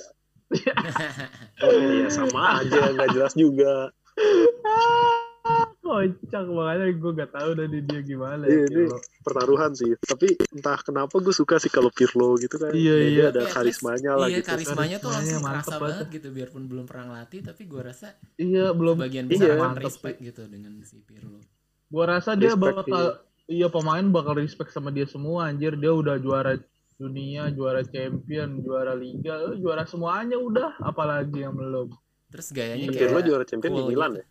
oh, 1.64 1.72
iya 1.90 2.06
sama 2.08 2.62
aja 2.62 2.94
nggak 2.94 3.10
jelas 3.10 3.34
juga 3.34 3.90
Kocak 5.84 6.46
makanya 6.48 6.86
gue 6.92 7.12
gak 7.14 7.32
tahu 7.34 7.50
dari 7.54 7.80
dia 7.82 8.00
gimana 8.00 8.46
Iya, 8.46 8.64
ya. 8.64 8.86
ini- 8.86 9.02
pertaruhan 9.20 9.74
sih 9.74 9.98
tapi 10.00 10.38
entah 10.50 10.78
kenapa 10.80 11.12
gue 11.16 11.32
suka 11.32 11.58
sih 11.58 11.68
kalau 11.68 11.90
Pirlo 11.90 12.38
gitu 12.38 12.56
kan 12.56 12.70
Iya, 12.70 12.94
Ya, 12.94 13.02
dia 13.02 13.10
iya. 13.10 13.26
ada 13.30 13.42
at 13.42 13.52
karismanya 13.52 14.12
least- 14.12 14.22
lah 14.22 14.28
iya, 14.28 14.38
gitu 14.38 14.48
karismanya 14.48 14.98
tuh 15.00 15.10
langsung 15.10 15.42
mantep 15.42 15.58
kerasa 15.60 15.74
banget. 15.74 15.84
banget 15.84 16.08
gitu 16.14 16.28
biarpun 16.32 16.64
belum 16.64 16.86
pernah 16.86 17.06
ngelatih 17.10 17.40
tapi 17.44 17.62
gua 17.64 17.82
rasa 17.84 18.08
Iya 18.36 18.66
belum. 18.72 18.96
bagian 18.96 19.26
Iya, 19.26 19.32
besar 19.34 19.48
akan 19.50 19.60
mantep 19.66 19.84
respect 19.84 20.18
gitu 20.22 20.42
dengan 20.46 20.72
si 20.82 20.96
Pirlo. 21.02 21.40
Gue 21.88 22.06
rasa 22.06 22.30
dia 22.34 22.54
Respect, 22.54 22.76
bakal 22.80 23.04
iya 23.46 23.68
pemain 23.68 24.06
bakal 24.08 24.34
respect 24.36 24.70
sama 24.70 24.90
dia 24.90 25.06
semua 25.06 25.46
anjir. 25.46 25.74
Dia 25.74 25.92
udah 25.92 26.16
juara 26.16 26.56
dunia, 26.96 27.50
juara 27.50 27.82
champion, 27.84 28.62
juara 28.62 28.94
liga, 28.94 29.52
eh, 29.52 29.58
juara 29.58 29.84
semuanya 29.84 30.38
udah. 30.38 30.78
Apalagi 30.80 31.44
yang 31.44 31.54
belum. 31.54 31.90
Terus 32.30 32.50
gayanya 32.50 32.90
kayak 32.90 32.98
Pirlo 32.98 33.20
juara 33.22 33.44
champion 33.46 33.72
cool 33.72 33.82
di 33.82 33.94
Milan 33.94 34.12
gitu. 34.14 34.22
ya 34.22 34.28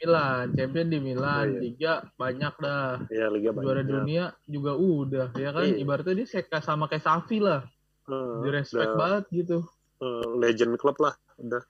Milan, 0.00 0.46
champion 0.56 0.88
di 0.88 0.96
Milan, 0.98 1.44
Oh, 1.44 1.52
iya. 1.52 1.60
liga 1.60 1.92
banyak 2.16 2.54
dah. 2.56 3.04
ya 3.12 3.26
Liga 3.28 3.52
banyak 3.52 3.64
Juara 3.68 3.82
dunia 3.84 4.24
juga 4.48 4.72
udah, 4.72 5.28
ya 5.36 5.52
kan? 5.52 5.68
Iya. 5.68 5.76
Ibaratnya 5.76 6.14
dia 6.16 6.26
kayak 6.40 6.64
sama 6.64 6.88
kayak 6.88 7.04
Safi 7.04 7.36
lah. 7.36 7.68
Eh, 8.08 8.36
Di 8.40 8.48
respect 8.48 8.92
udah, 8.92 8.96
banget 8.96 9.24
gitu. 9.28 9.58
eh, 10.00 10.24
legend 10.40 10.80
club 10.80 10.96
lah 11.04 11.12
udah 11.36 11.60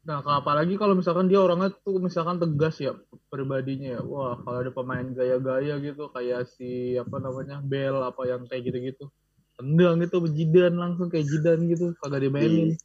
Nah, 0.00 0.24
kalau 0.26 0.42
apalagi 0.42 0.74
kalau 0.74 0.98
misalkan 0.98 1.30
dia 1.30 1.38
orangnya 1.38 1.70
tuh 1.70 2.00
misalkan 2.02 2.40
tegas 2.42 2.82
ya 2.82 2.96
pribadinya 3.30 3.94
ya. 3.94 4.02
Wah, 4.02 4.34
kalau 4.42 4.58
ada 4.66 4.72
pemain 4.74 5.06
gaya-gaya 5.06 5.78
gitu 5.78 6.10
kayak 6.10 6.50
si 6.50 6.98
apa 6.98 7.20
namanya 7.22 7.62
Bell 7.62 8.00
apa 8.02 8.18
yang 8.26 8.42
kayak 8.50 8.66
gitu-gitu. 8.66 9.06
Tendang 9.60 10.00
gitu 10.00 10.24
Jidan 10.24 10.72
langsung 10.80 11.12
kayak 11.12 11.28
Jidan 11.28 11.68
gitu, 11.68 11.92
kagak 12.00 12.24
dimainin. 12.24 12.80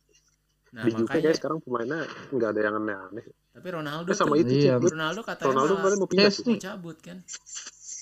Nah, 0.75 0.83
di 0.83 0.91
makanya 0.91 1.07
kayak 1.31 1.39
sekarang 1.39 1.63
pemainnya 1.63 2.03
nggak 2.35 2.49
ada 2.51 2.59
yang 2.59 2.75
aneh-aneh 2.83 3.25
tapi 3.55 3.67
Ronaldo 3.71 4.11
Eh, 4.11 4.17
sama 4.19 4.35
itu 4.35 4.51
Iya. 4.51 4.75
sih 4.83 4.91
Ronaldo 4.91 5.21
katanya 5.23 5.47
Ronaldo 5.47 5.71
malah 5.71 5.79
kemarin 5.79 5.97
mau 6.03 6.09
pindah 6.11 6.31
mau 6.35 6.59
cabut 6.59 6.97
kan. 6.99 7.17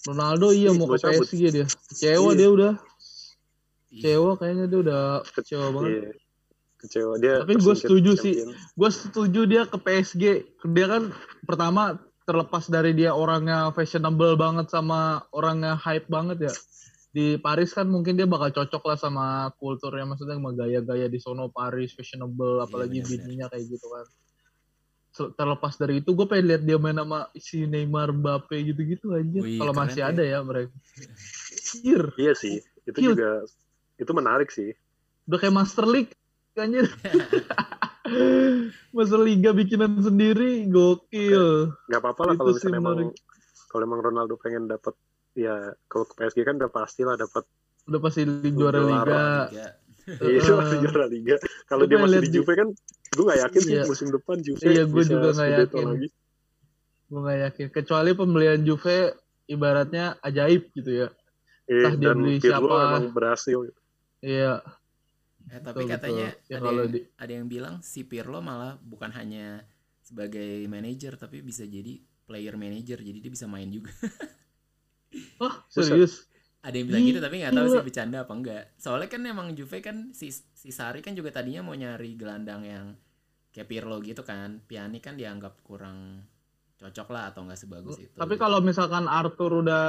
Ronaldo 0.03 0.47
iya 0.49 0.57
Iya, 0.57 0.69
mau 0.73 0.87
ke 0.89 0.97
cabut. 0.97 1.25
PSG 1.29 1.41
dia. 1.53 1.65
Kecewa 1.69 2.29
Iya. 2.33 2.37
dia 2.41 2.49
udah. 2.49 2.73
Kecewa 3.93 4.31
kayaknya 4.41 4.65
dia 4.65 4.79
udah 4.81 5.01
kecewa 5.29 5.67
banget. 5.69 5.91
Iya. 5.93 6.11
kecewa 6.83 7.13
dia 7.15 7.33
Tapi 7.39 7.53
gua 7.53 7.63
tersingkir 7.63 7.79
setuju 7.87 8.11
sih. 8.19 8.33
Gue 8.75 8.89
setuju 8.91 9.41
dia 9.47 9.63
ke 9.63 9.77
PSG. 9.79 10.23
Dia 10.67 10.85
kan 10.91 11.03
pertama 11.47 11.95
terlepas 12.27 12.67
dari 12.67 12.91
dia 12.91 13.15
orangnya 13.15 13.71
fashionable 13.71 14.35
banget 14.35 14.67
sama 14.67 15.23
orangnya 15.31 15.79
hype 15.79 16.09
banget 16.11 16.49
ya. 16.49 16.53
Di 17.13 17.37
Paris 17.37 17.69
kan 17.77 17.85
mungkin 17.85 18.17
dia 18.17 18.25
bakal 18.25 18.49
cocok 18.49 18.83
lah 18.89 18.97
sama 18.97 19.25
kulturnya 19.61 20.09
maksudnya 20.09 20.41
sama 20.41 20.49
gaya-gaya 20.57 21.05
di 21.05 21.21
sono 21.21 21.53
Paris 21.53 21.93
fashionable 21.93 22.65
apalagi 22.65 23.05
benar-benar. 23.05 23.21
bininya 23.21 23.47
kayak 23.53 23.65
gitu 23.69 23.87
kan. 23.93 24.05
Terlepas 25.37 25.77
dari 25.77 26.01
itu 26.01 26.09
gue 26.09 26.25
pengen 26.25 26.45
lihat 26.49 26.63
dia 26.65 26.81
main 26.81 26.97
sama 26.97 27.29
si 27.37 27.69
Neymar 27.69 28.09
Mbappe 28.09 28.57
gitu-gitu 28.65 29.13
aja. 29.13 29.39
Kalau 29.45 29.73
masih 29.77 30.01
ya. 30.01 30.09
ada 30.09 30.23
ya 30.25 30.41
mereka. 30.41 30.73
Iya 32.17 32.33
sih 32.33 32.65
itu 32.83 32.99
Cute. 32.99 33.15
juga 33.15 33.29
itu 33.95 34.11
menarik 34.11 34.51
sih 34.51 34.75
udah 35.27 35.39
kayak 35.39 35.55
Master 35.55 35.85
League 35.87 36.11
anjir. 36.59 36.87
Master 38.95 39.21
Liga 39.23 39.55
bikinan 39.55 40.03
sendiri 40.03 40.67
gokil. 40.67 41.71
nggak 41.87 42.01
apa-apa 42.03 42.21
lah 42.27 42.33
kalau 42.35 42.51
misalnya 42.51 42.79
emang 42.83 42.95
menarik. 42.99 43.15
kalau 43.71 43.83
emang 43.87 44.01
Ronaldo 44.03 44.35
pengen 44.37 44.67
dapat 44.67 44.93
ya 45.33 45.55
kalau 45.85 46.05
ke 46.05 46.13
PSG 46.15 46.45
kan 46.45 46.55
udah 46.57 46.69
pasti 46.69 47.01
lah 47.01 47.17
dapat 47.17 47.43
Udah 47.83 47.99
pasti 47.99 48.23
di 48.23 48.49
juara 48.55 48.79
liga. 48.79 49.19
Liga. 49.51 49.67
Iya, 50.23 50.39
itu 50.39 50.51
masih 50.55 50.77
juara 50.87 51.05
liga. 51.07 51.35
Kalau 51.67 51.83
dia 51.83 51.97
masih 51.99 52.19
di 52.23 52.31
Juve 52.31 52.53
kan, 52.55 52.67
gue 53.11 53.23
gak 53.27 53.39
yakin 53.43 53.59
sih 53.59 53.73
Iya. 53.75 53.83
musim 53.83 54.07
depan 54.07 54.39
Juve 54.39 54.63
Iya, 54.63 54.83
gua 54.87 55.01
bisa 55.03 55.11
juga 55.11 55.27
nggak 55.35 55.47
Scudetto 55.51 55.75
yakin. 55.75 55.85
lagi. 55.91 56.07
Gue 57.11 57.19
gak 57.19 57.39
yakin. 57.43 57.67
Kecuali 57.75 58.11
pembelian 58.15 58.61
Juve 58.63 58.97
ibaratnya 59.47 60.15
ajaib 60.23 60.71
gitu 60.71 60.91
ya. 60.95 61.07
Iya, 61.67 61.75
Entah 61.75 61.93
dia 61.99 62.07
dan 62.07 62.15
beli 62.19 62.35
Pirlo 62.39 62.55
siapa. 62.71 62.87
emang 62.87 63.05
berhasil. 63.11 63.59
Iya. 64.19 64.53
Eh, 65.51 65.59
tapi 65.59 65.83
betul, 65.83 65.91
katanya 65.91 66.27
betul. 66.31 66.47
Ya, 66.47 66.55
ada, 66.55 66.63
kalau 66.63 66.81
yang, 66.87 66.93
di- 66.95 67.07
ada 67.19 67.31
yang 67.35 67.47
bilang 67.51 67.75
si 67.83 67.99
Pirlo 68.07 68.39
malah 68.39 68.79
bukan 68.79 69.11
hanya 69.11 69.67
sebagai 69.99 70.63
manajer 70.67 71.15
tapi 71.15 71.43
bisa 71.43 71.63
jadi 71.63 71.99
player 72.23 72.55
manager 72.55 73.03
jadi 73.03 73.19
dia 73.19 73.31
bisa 73.31 73.43
main 73.43 73.67
juga. 73.67 73.91
Oh, 75.41 75.53
serius? 75.69 76.25
ada 76.63 76.75
yang 76.79 76.87
bilang 76.87 77.03
gitu 77.03 77.19
tapi 77.19 77.43
nggak 77.43 77.53
tahu 77.59 77.67
sih 77.67 77.83
bercanda 77.83 78.23
apa 78.23 78.33
enggak. 78.33 78.63
Soalnya 78.79 79.09
kan 79.11 79.21
emang 79.27 79.51
Juve 79.51 79.83
kan 79.83 80.15
si 80.15 80.31
si 80.31 80.69
Sari 80.71 81.03
kan 81.03 81.11
juga 81.11 81.35
tadinya 81.35 81.59
mau 81.59 81.75
nyari 81.75 82.15
gelandang 82.15 82.63
yang 82.63 82.85
kayak 83.51 83.67
Pirlo 83.67 83.99
gitu 83.99 84.23
kan. 84.23 84.63
Piani 84.63 85.03
kan 85.03 85.19
dianggap 85.19 85.59
kurang 85.67 86.23
cocok 86.79 87.07
lah 87.11 87.23
atau 87.35 87.43
enggak 87.43 87.59
sebagus 87.59 87.99
itu. 87.99 88.15
Tapi 88.15 88.35
gitu. 88.39 88.43
kalau 88.47 88.63
misalkan 88.63 89.11
Arthur 89.11 89.59
udah 89.59 89.85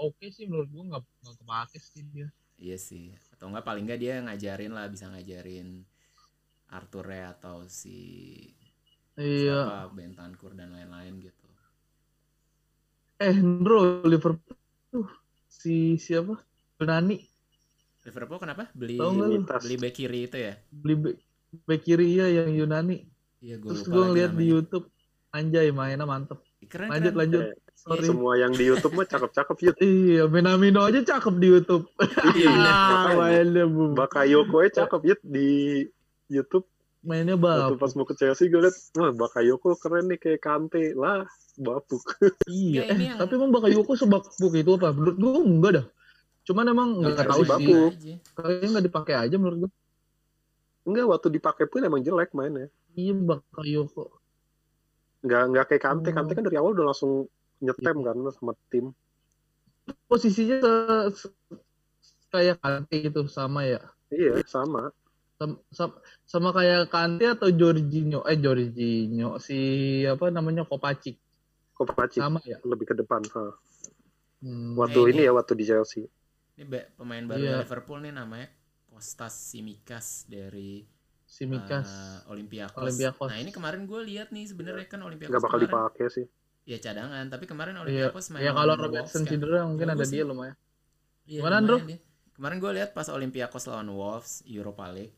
oke 0.00 0.24
sih 0.32 0.48
menurut 0.48 0.72
gue 0.72 0.84
nggak 0.88 1.02
nggak 1.04 1.36
kepake 1.36 1.78
sih 1.84 2.02
dia. 2.08 2.28
Iya 2.56 2.76
sih. 2.80 3.12
Atau 3.36 3.52
enggak 3.52 3.68
paling 3.68 3.84
enggak 3.84 4.00
dia 4.00 4.24
ngajarin 4.24 4.72
lah 4.72 4.88
bisa 4.88 5.12
ngajarin 5.12 5.84
Arthur 6.72 7.06
ya 7.12 7.36
atau 7.36 7.68
si 7.68 7.98
Iya. 9.18 9.66
siapa 9.66 9.90
Bentancur 9.92 10.54
dan 10.54 10.70
lain-lain 10.72 11.18
gitu. 11.18 11.47
Eh, 13.18 13.36
bro, 13.42 14.06
Liverpool 14.06 14.54
tuh 14.88 15.06
si 15.50 15.98
siapa? 15.98 16.38
Nani 16.78 17.18
Liverpool 18.06 18.38
kenapa? 18.38 18.70
Beli 18.72 18.94
beli 18.96 19.76
back 19.76 19.94
kiri 19.94 20.30
itu 20.30 20.38
ya? 20.38 20.54
beli 20.70 20.94
back, 20.96 21.16
back 21.66 21.80
kiri 21.82 22.06
ya 22.14 22.26
yang 22.30 22.54
Yunani. 22.54 23.04
Iya, 23.38 23.58
gue 23.58 23.70
Terus 23.70 23.86
gue 23.86 24.02
ngeliat 24.02 24.32
di. 24.34 24.46
YouTube, 24.50 24.86
anjay 25.30 25.70
mainnya 25.70 26.06
mantep. 26.06 26.38
Keren, 26.66 26.90
Lanjut 26.90 27.14
keren. 27.14 27.20
lanjut. 27.22 27.42
Eh, 27.42 27.54
Sorry. 27.78 28.06
Semua 28.10 28.34
yang 28.34 28.50
di 28.50 28.66
YouTube 28.66 28.98
mah 28.98 29.06
cakep-cakep 29.06 29.56
Yud. 29.62 29.76
Iya, 29.78 30.22
Minamino 30.26 30.82
aja 30.82 30.98
cakep 30.98 31.34
di 31.38 31.46
YouTube. 31.46 31.86
Iya, 32.34 32.50
Ah, 32.58 33.66
bu. 33.70 33.94
Bakayoko 33.94 34.66
aja 34.66 34.82
cakep 34.84 35.00
Yud 35.14 35.20
di 35.22 35.48
YouTube. 36.26 36.66
Mainnya 36.98 37.38
Waktu 37.38 37.74
bapuk. 37.74 37.78
pas 37.78 37.92
mau 37.94 38.06
ke 38.06 38.14
Chelsea 38.18 38.50
gue 38.50 38.58
liat, 38.58 38.74
wah 38.98 39.14
Bakayoko 39.14 39.78
keren 39.78 40.10
nih 40.10 40.18
kayak 40.18 40.42
Kante. 40.42 40.92
Lah, 40.92 41.22
bapuk. 41.56 42.02
Iya, 42.50 42.90
ini 42.90 43.06
eh, 43.06 43.08
yang- 43.14 43.18
tapi 43.22 43.38
emang 43.38 43.54
Bakayoko 43.54 43.92
sebapuk 43.94 44.52
itu 44.52 44.70
apa? 44.74 44.90
Menurut 44.90 45.16
gue 45.16 45.32
enggak 45.38 45.72
dah. 45.78 45.86
Cuman 46.42 46.64
emang 46.66 46.88
nggak 46.98 47.14
Nggak 47.14 47.28
tahu 47.30 47.42
sih. 47.44 47.50
bapuk. 47.50 47.90
Aja. 47.94 48.14
Kayaknya 48.34 48.68
nggak 48.74 48.86
dipakai 48.90 49.14
aja 49.14 49.36
menurut 49.38 49.58
gue. 49.62 49.70
Enggak, 50.88 51.04
waktu 51.06 51.28
dipakai 51.30 51.64
pun 51.68 51.80
emang 51.84 52.00
jelek 52.02 52.30
mainnya. 52.34 52.66
Iya, 52.92 53.14
Bakayoko. 53.14 54.04
Nggak, 55.22 55.42
nggak 55.54 55.64
kayak 55.70 55.82
Kante. 55.82 56.10
Kante 56.10 56.32
kan 56.34 56.42
dari 56.42 56.58
awal 56.58 56.74
udah 56.74 56.90
langsung 56.90 57.30
nyetem 57.58 57.96
kan 58.02 58.16
sama 58.34 58.52
tim. 58.68 58.90
Posisinya 60.04 60.58
se- 61.14 61.30
se- 61.30 61.62
kayak 62.28 62.58
Kante 62.58 62.96
gitu 63.06 63.22
sama 63.30 63.62
ya. 63.64 63.80
Iya, 64.10 64.42
sama. 64.44 64.90
Sama, 65.38 65.54
sama, 65.70 65.94
sama 66.26 66.48
kayak 66.50 66.90
Kante 66.90 67.30
atau 67.30 67.46
Jorginho. 67.48 68.26
Eh, 68.26 68.34
Jorginho. 68.36 69.38
Si 69.38 69.58
apa 70.02 70.28
namanya 70.28 70.66
Kopacic. 70.66 71.14
Kovacic 71.70 72.18
Sama 72.18 72.42
ya. 72.42 72.58
lebih 72.66 72.90
ke 72.90 72.94
depan. 72.96 73.22
ha. 73.30 73.54
Hmm. 74.42 74.74
Waktu 74.74 74.98
Eh, 74.98 75.06
ini 75.08 75.14
ini- 75.14 75.24
ya, 75.24 75.32
waktu 75.32 75.54
di 75.54 75.62
Chelsea. 75.62 76.10
Ini 76.58 76.66
ba- 76.66 76.90
pemain 76.92 77.22
baru 77.22 77.38
Iya. 77.38 77.62
Liverpool 77.62 78.02
nih 78.02 78.10
namanya 78.10 78.50
Kostas 78.88 79.54
Simikas 79.54 80.26
dari 80.26 80.82
Si 81.22 81.46
Mikas. 81.46 81.86
eh, 81.86 82.34
Olympiakos. 82.34 82.82
Olympiakos. 82.82 83.30
Nah, 83.30 83.38
ini 83.38 83.54
kemarin 83.54 83.86
gue 83.86 84.00
lihat 84.04 84.34
nih 84.34 84.42
sebenarnya 84.44 84.90
kan 84.90 84.98
Olympiakos 85.00 85.30
Nggak 85.30 85.44
bakal 85.44 85.58
kemarin 85.60 85.70
dipakai 85.70 86.06
sih. 86.10 86.26
ya 86.64 86.78
cadangan, 86.80 87.24
tapi 87.28 87.44
kemarin 87.46 87.74
Iya. 87.76 87.82
Olympiakos 88.10 88.26
main 88.28 88.42
Ya 88.42 88.50
kalau 88.52 88.74
Robertson 88.74 89.22
kan. 89.22 89.30
cedera 89.30 89.58
mungkin 89.64 89.86
ada 89.86 89.94
Bagus 89.96 90.10
dia 90.10 90.18
sih. 90.18 90.26
lumayan. 90.26 90.56
Iya, 91.24 91.38
Gimana, 91.38 91.56
dia. 91.62 91.98
Kemarin 92.32 92.56
gue 92.56 92.72
lihat 92.72 92.90
pas 92.90 93.06
Olympiakos 93.08 93.62
lawan 93.66 93.86
Wolves 93.88 94.42
Europa 94.44 94.86
League 94.88 95.14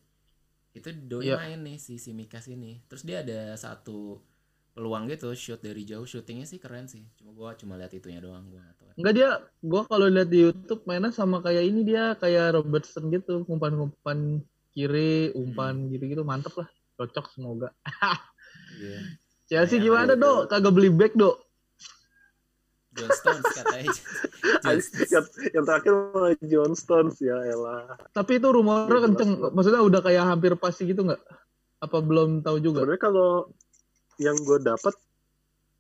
itu 0.71 0.89
doi 0.95 1.27
Iya. 1.31 1.37
main 1.37 1.61
nih 1.67 1.77
si 1.83 1.99
Simikas 1.99 2.47
ini. 2.47 2.79
Terus 2.87 3.03
dia 3.03 3.23
ada 3.27 3.55
satu 3.59 4.23
peluang 4.71 5.11
gitu 5.11 5.35
shoot 5.35 5.59
dari 5.59 5.83
jauh 5.83 6.07
shootingnya 6.07 6.47
sih 6.47 6.63
keren 6.63 6.87
sih. 6.87 7.03
Cuma 7.19 7.35
gue 7.35 7.51
cuma 7.59 7.75
lihat 7.75 7.91
itunya 7.91 8.23
doang 8.23 8.47
gue 8.49 8.61
nggak 8.63 8.77
tahu. 8.79 8.89
Enggak 9.03 9.15
dia, 9.19 9.29
gua 9.67 9.83
kalau 9.89 10.07
lihat 10.07 10.29
di 10.31 10.47
YouTube 10.47 10.87
mainnya 10.87 11.11
sama 11.11 11.43
kayak 11.43 11.65
ini 11.67 11.83
dia 11.83 12.15
kayak 12.15 12.55
Robertson 12.55 13.11
gitu, 13.11 13.43
umpan-umpan 13.51 14.45
kiri, 14.71 15.35
umpan 15.35 15.91
gitu-gitu 15.91 16.23
mantep 16.23 16.55
lah. 16.55 16.69
Cocok 16.97 17.27
semoga. 17.35 17.69
Iya. 18.81 19.01
Chelsea 19.51 19.83
gimana, 19.83 20.15
gitu. 20.15 20.23
Dok? 20.23 20.41
Kagak 20.47 20.73
beli 20.73 20.95
back, 20.95 21.13
Dok? 21.19 21.37
John 22.91 23.11
Stones 23.15 23.47
katanya. 23.55 23.93
John 24.65 24.79
Stones. 24.83 25.11
yang, 25.11 25.27
yang 25.55 25.65
terakhir 25.67 25.95
John 26.43 26.73
Stones 26.75 27.17
ya 27.23 27.39
elah. 27.47 27.95
Tapi 28.11 28.43
itu 28.43 28.49
rumornya 28.51 29.01
kenceng. 29.07 29.31
jelas, 29.39 29.53
Maksudnya 29.55 29.83
udah 29.83 30.01
kayak 30.03 30.25
hampir 30.27 30.53
pasti 30.59 30.91
gitu 30.91 31.07
nggak? 31.07 31.23
Apa 31.81 31.99
belum 32.03 32.43
tahu 32.43 32.59
juga? 32.59 32.83
Sebenarnya 32.83 33.03
kalau 33.03 33.31
yang 34.21 34.37
gue 34.37 34.59
dapat 34.61 34.95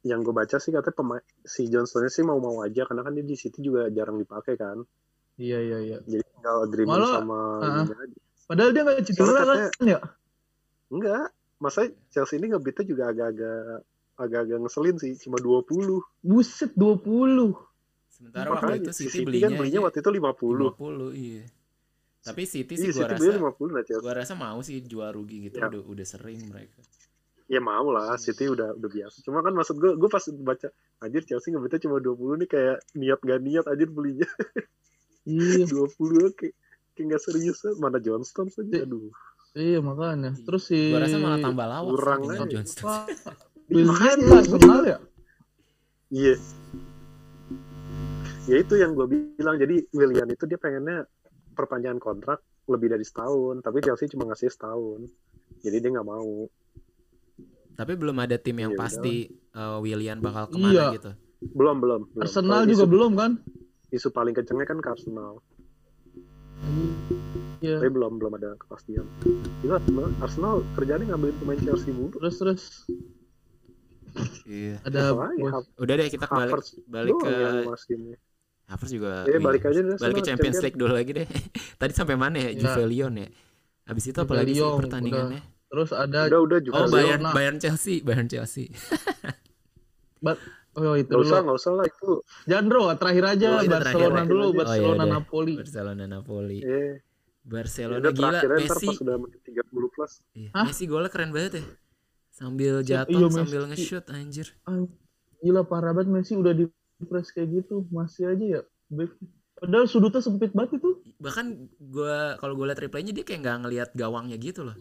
yang 0.01 0.25
gue 0.25 0.33
baca 0.33 0.57
sih 0.57 0.73
katanya 0.73 0.97
pemain 0.97 1.25
si 1.45 1.69
John 1.69 1.85
Stones 1.85 2.17
sih 2.17 2.25
mau-mau 2.25 2.65
aja 2.65 2.89
karena 2.89 3.05
kan 3.05 3.13
dia 3.13 3.27
di 3.27 3.37
City 3.37 3.61
juga 3.61 3.91
jarang 3.93 4.17
dipakai 4.17 4.57
kan. 4.57 4.81
Iya, 5.37 5.59
iya, 5.61 5.79
iya. 5.81 5.99
Jadi 6.05 6.25
tinggal 6.37 6.57
agreement 6.65 7.01
Malah, 7.01 7.15
sama 7.21 7.41
aja. 7.85 8.19
Padahal 8.49 8.71
dia 8.73 8.83
nggak 8.83 8.99
cedera 9.05 9.43
kan 9.45 9.87
ya? 9.87 10.01
Enggak, 10.91 11.31
masa 11.63 11.87
Chelsea 12.11 12.41
ini 12.41 12.51
ngebitnya 12.51 12.85
juga 12.89 13.15
agak-agak 13.15 13.85
agak-agak 14.21 14.59
ngeselin 14.61 14.97
sih, 14.97 15.13
cuma 15.19 15.41
20. 15.41 16.05
Buset 16.21 16.71
20. 16.77 17.57
Sementara 18.13 18.53
waktu 18.53 18.65
Makanya 18.69 18.77
itu 18.79 18.93
si 18.93 19.03
City 19.03 19.11
City 19.11 19.25
belinya, 19.25 19.49
kan 19.49 19.53
belinya 19.57 19.81
waktu 19.81 19.99
itu 19.99 20.11
50. 20.13 20.77
50 20.77 21.11
iya. 21.17 21.45
Tapi 22.21 22.43
City 22.45 22.75
Iya, 22.77 22.83
sih 22.85 22.89
gua 22.91 22.97
City 23.01 23.09
rasa 23.09 23.21
belinya 23.25 23.39
50 23.49 23.71
lah 23.73 23.83
Chelsea. 23.83 24.05
gua 24.05 24.15
rasa 24.15 24.33
mau 24.37 24.59
sih 24.61 24.77
jual 24.83 25.11
rugi 25.11 25.37
gitu 25.49 25.57
Ya. 25.57 25.67
udah 25.67 25.81
udah 25.83 26.07
sering 26.07 26.41
mereka. 26.47 26.81
Ya 27.49 27.59
mau 27.59 27.89
lah, 27.89 28.15
City 28.15 28.47
udah 28.47 28.77
udah 28.77 28.91
biasa. 28.93 29.17
Cuma 29.25 29.41
kan 29.41 29.51
maksud 29.51 29.75
gue, 29.75 29.99
gue 29.99 30.07
pas 30.07 30.23
baca, 30.23 30.69
anjir 31.01 31.27
Chelsea 31.27 31.51
ngebitnya 31.51 31.83
cuma 31.83 31.99
20 31.99 32.39
nih 32.39 32.49
kayak 32.49 32.77
niat 32.95 33.19
gak 33.19 33.41
niat 33.41 33.65
anjir 33.67 33.91
belinya. 33.91 34.29
Iya, 35.27 35.67
20 35.73 36.31
kayak 36.39 36.55
kayak 36.95 37.07
gak 37.11 37.23
serius 37.25 37.59
mana 37.77 37.99
Johnston 37.99 38.47
Iya. 38.47 38.55
saja 38.55 38.79
aduh 38.85 39.11
iya 39.51 39.83
makanya. 39.83 40.31
Terus 40.47 40.63
si 40.63 40.95
Gua 40.95 41.03
rasa 41.03 41.19
malah 41.19 41.43
tambah 41.43 41.67
lawak 41.67 41.91
kurang 41.91 42.21
sih 42.23 42.39
aja. 42.39 42.47
John 42.63 42.67
Nggak 43.71 44.51
kenal 44.51 44.83
ya? 44.83 44.99
iya 46.11 46.35
ya 48.45 48.57
itu 48.59 48.75
yang 48.75 48.99
gue 48.99 49.07
bilang 49.39 49.55
jadi 49.57 49.87
William 49.95 50.27
itu 50.27 50.43
dia 50.45 50.59
pengennya 50.59 51.07
perpanjangan 51.55 52.03
kontrak 52.03 52.43
lebih 52.67 52.91
dari 52.91 53.07
setahun 53.07 53.63
tapi 53.63 53.79
Chelsea 53.79 54.11
cuma 54.11 54.27
ngasih 54.27 54.51
setahun 54.51 55.07
jadi 55.63 55.79
dia 55.79 55.91
nggak 55.95 56.09
mau 56.09 56.51
Tapi 57.71 57.97
belum 57.97 58.13
ada 58.21 58.37
tim 58.37 58.61
yang 58.61 58.77
Ya 58.77 58.79
pasti 58.79 59.31
uh, 59.57 59.81
William 59.81 60.21
bakal 60.21 60.53
ke 60.53 60.59
mana 60.59 60.69
Iya. 60.69 60.87
gitu. 60.99 61.11
belum 61.57 61.81
belum, 61.81 62.01
belum. 62.13 62.21
Arsenal 62.21 62.61
Kalau 62.61 62.69
juga 62.69 62.85
isu, 62.85 62.93
belum 62.93 63.13
kan? 63.17 63.33
isu 63.89 64.09
paling 64.11 64.35
kencengnya 64.35 64.67
kan 64.67 64.79
ke 64.83 64.89
Arsenal 64.91 65.41
Iya. 67.61 67.77
tapi 67.79 67.91
belum 67.93 68.19
belum 68.19 68.33
ada 68.35 68.57
kepastian 68.59 69.07
Gila, 69.63 69.79
Arsenal, 69.79 70.07
Arsenal 70.19 70.55
kerjanya 70.75 71.15
ngambilin 71.15 71.37
pemain 71.39 71.61
Chelsea 71.61 71.93
mulu 71.93 72.19
Terus 72.19 72.35
terus 72.37 72.63
Iya. 74.51 74.83
ada. 74.83 75.15
Hav- 75.15 75.71
Udah 75.77 75.95
deh 75.95 76.09
kita 76.09 76.27
balik 76.27 76.59
balik 76.85 77.15
ke. 77.17 77.31
Havertz 78.67 78.91
juga. 78.93 79.23
Ya, 79.25 79.35
wih, 79.35 79.43
balik 79.45 79.63
aja 79.65 79.81
deh 79.81 79.95
balik 79.97 80.15
ke 80.17 80.23
Champions 80.25 80.59
champion. 80.59 80.65
League 80.65 80.79
dulu 80.79 80.93
lagi 80.93 81.11
deh. 81.13 81.27
Tadi 81.81 81.93
sampai 81.93 82.15
mana 82.15 82.37
ya? 82.37 82.51
Ya. 82.51 82.59
Juve 82.61 82.83
Lyon 82.85 83.15
ya. 83.17 83.29
Habis 83.85 84.05
itu 84.07 84.19
apa 84.19 84.33
lagi 84.33 84.53
sih 84.53 84.63
pertandingannya? 84.63 85.43
Terus 85.69 85.91
ada 85.93 86.27
udah 86.27 86.41
udah 86.41 86.59
juga 86.61 86.75
Oh. 86.77 86.87
Bayern 86.89 87.23
Bayern 87.31 87.59
Chelsea, 87.59 87.99
Bayern 88.01 88.27
Chelsea. 88.27 88.71
Oh 90.71 90.95
itu 90.95 91.03
nggak 91.03 91.11
dulu. 91.11 91.27
usah 91.27 91.39
nggak 91.43 91.57
usah 91.57 91.73
lah 91.73 91.85
itu 91.85 92.11
Jangan 92.47 92.65
bro, 92.65 92.83
terakhir 92.95 93.25
aja 93.29 93.47
Oh, 93.49 93.59
Barcelona 93.61 93.83
terakhir. 93.83 94.31
dulu, 94.31 94.39
Oh, 94.41 94.47
iya, 94.47 94.59
Barcelona 94.61 94.95
udah. 94.95 95.11
Napoli. 95.13 95.55
Barcelona 95.57 96.05
Napoli. 96.07 96.59
eh 96.61 96.93
Barcelona 97.43 97.99
udah 97.99 98.13
gila 98.13 98.39
Messi. 98.55 98.87
pas 98.87 98.95
sudah 98.95 99.17
menit 99.17 99.41
30 99.43 99.67
plus 99.91 100.13
Iya? 100.31 100.51
Messi 100.63 100.85
golnya 100.87 101.09
keren 101.09 101.31
banget 101.31 101.53
ya. 101.57 101.65
Sambil 102.41 102.81
Iya, 102.81 103.05
jatuh, 103.05 103.29
Messi. 103.29 103.37
sambil 103.37 103.63
nge-shoot 103.69 104.05
anjir. 104.09 104.49
Gila 105.45 105.63
parah 105.69 105.93
banget 105.93 106.09
Messi 106.09 106.33
udah 106.41 106.57
di 106.57 106.65
press 107.05 107.33
kayak 107.37 107.49
gitu, 107.65 107.85
masih 107.93 108.33
aja 108.33 108.45
ya. 108.59 108.61
Padahal 109.61 109.85
sudutnya 109.85 110.25
sempit 110.25 110.57
banget 110.57 110.81
itu. 110.81 111.05
Bahkan 111.21 111.47
gua 111.93 112.41
kalau 112.41 112.57
gua 112.57 112.73
liat 112.73 112.81
replaynya 112.81 113.13
dia 113.13 113.25
kayak 113.29 113.45
nggak 113.45 113.59
ngelihat 113.69 113.91
gawangnya 113.93 114.41
gitu 114.41 114.65
loh. 114.65 114.77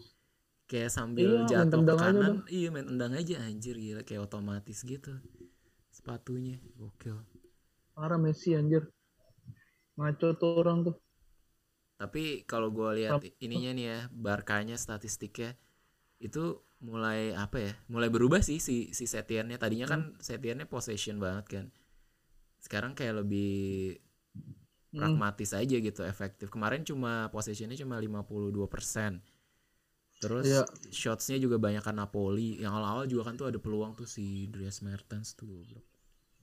Kayak 0.64 0.88
sambil 0.94 1.44
Iya, 1.44 1.66
jatuh 1.66 1.82
ke 1.84 1.92
aja 1.92 2.00
kanan, 2.00 2.34
iya 2.48 2.68
main 2.72 2.86
tendang 2.88 3.12
aja 3.12 3.34
anjir 3.44 3.76
gila 3.76 4.02
kayak 4.06 4.24
otomatis 4.24 4.80
gitu. 4.86 5.12
Sepatunya 5.92 6.56
gokil. 6.80 7.20
Parah 7.92 8.16
Messi 8.16 8.56
anjir. 8.56 8.88
Ngaco 10.00 10.28
tuh 10.40 10.52
orang 10.56 10.78
tuh. 10.88 10.96
Tapi 12.00 12.48
kalau 12.48 12.72
gue 12.72 13.04
lihat 13.04 13.20
ininya 13.44 13.70
nih 13.76 13.84
ya, 13.84 13.98
Barkanya 14.08 14.80
statistiknya 14.80 15.52
itu 16.20 16.60
mulai 16.80 17.32
apa 17.32 17.56
ya? 17.60 17.72
Mulai 17.88 18.08
berubah 18.08 18.40
sih 18.40 18.60
si 18.60 18.92
si 18.92 19.04
Setiennya. 19.04 19.56
Tadinya 19.56 19.88
kan 19.88 20.00
Setiennya 20.20 20.68
possession 20.68 21.16
banget 21.18 21.46
kan. 21.48 21.66
Sekarang 22.60 22.92
kayak 22.92 23.24
lebih 23.24 23.96
Hmm. 24.90 24.98
pragmatis 24.98 25.54
aja 25.54 25.76
gitu, 25.78 26.02
efektif. 26.02 26.50
Kemarin 26.50 26.82
cuma 26.82 27.30
possessionnya 27.30 27.78
cuma 27.78 28.02
52%. 28.02 29.22
Terus 30.18 30.44
Iya. 30.50 30.62
shotsnya 30.90 31.38
juga 31.38 31.62
banyak 31.62 31.78
kan 31.80 31.94
Napoli. 31.94 32.58
Yang 32.58 32.72
awal-awal 32.74 33.04
juga 33.06 33.22
kan 33.30 33.38
tuh 33.38 33.46
ada 33.54 33.58
peluang 33.62 33.94
tuh 33.94 34.04
si 34.10 34.50
Dries 34.50 34.82
Mertens 34.82 35.38
tuh. 35.38 35.62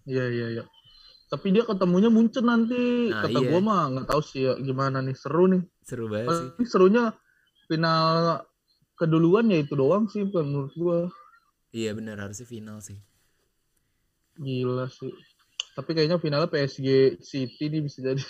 Iya 0.08 0.26
iya 0.32 0.48
iya. 0.58 0.64
Tapi 1.28 1.52
dia 1.52 1.68
ketemunya 1.68 2.08
Munchen 2.08 2.48
nanti. 2.48 3.12
Nah, 3.12 3.28
Kata 3.28 3.36
iya. 3.36 3.50
gua 3.52 3.60
mah 3.60 3.82
nggak 3.92 4.08
tahu 4.08 4.22
sih 4.24 4.48
ya 4.48 4.56
gimana 4.64 5.04
nih 5.04 5.16
seru 5.20 5.52
nih. 5.52 5.62
Seru 5.84 6.08
banget 6.08 6.56
sih. 6.56 6.72
Serunya 6.72 7.12
final 7.68 8.48
keduluan 8.98 9.48
ya 9.54 9.62
itu 9.62 9.78
doang 9.78 10.10
sih 10.10 10.26
bukan 10.26 10.46
menurut 10.46 10.74
gua. 10.76 11.00
Iya 11.72 11.94
benar 11.94 12.18
harusnya 12.18 12.50
final 12.50 12.82
sih. 12.82 12.98
Gila 14.38 14.90
sih. 14.90 15.14
Tapi 15.74 15.94
kayaknya 15.94 16.18
finalnya 16.18 16.50
PSG 16.50 17.22
City 17.22 17.70
nih 17.70 17.82
bisa 17.86 18.02
jadi. 18.02 18.26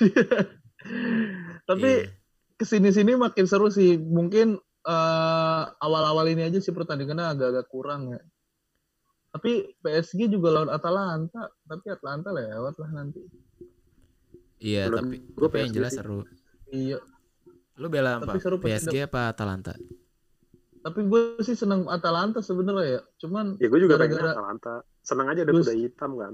Tapi 1.70 1.90
Iya. 2.04 2.12
ke 2.60 2.66
sini-sini 2.68 3.16
makin 3.16 3.48
seru 3.48 3.72
sih. 3.72 3.96
Mungkin 3.96 4.60
eh, 4.88 5.64
awal-awal 5.80 6.28
ini 6.28 6.48
aja 6.48 6.60
sih 6.60 6.76
pertandingannya 6.76 7.32
agak-agak 7.36 7.68
kurang 7.72 8.12
ya. 8.16 8.22
Tapi 9.32 9.80
PSG 9.80 10.28
juga 10.28 10.52
lawan 10.60 10.72
Atalanta. 10.72 11.48
Tapi 11.64 11.86
Atalanta 11.92 12.30
lewat 12.36 12.76
lah 12.84 12.90
nanti. 12.92 13.22
Iya, 14.58 14.90
Menurut 14.90 15.00
tapi 15.06 15.16
yang 15.64 15.72
PSG 15.72 15.76
jelas 15.76 15.92
sih. 15.96 16.00
seru. 16.02 16.20
Iya. 16.72 17.00
Lu 17.78 17.88
bela 17.88 18.18
apa? 18.18 18.36
PSG 18.40 19.06
apa 19.06 19.32
Atalanta? 19.32 19.76
Tapi 20.88 21.04
gue 21.04 21.22
sih 21.42 21.52
seneng 21.54 21.84
Atalanta 21.88 22.40
sebenarnya 22.40 22.86
ya. 22.88 23.02
Cuman 23.20 23.60
Ya 23.60 23.68
gue 23.68 23.76
juga 23.78 24.00
pengen 24.00 24.16
Gara-gara- 24.16 24.32
Atalanta. 24.34 24.74
Senang 25.04 25.28
aja 25.28 25.44
ada 25.44 25.52
kuda 25.52 25.74
hitam 25.74 26.12
kan. 26.16 26.34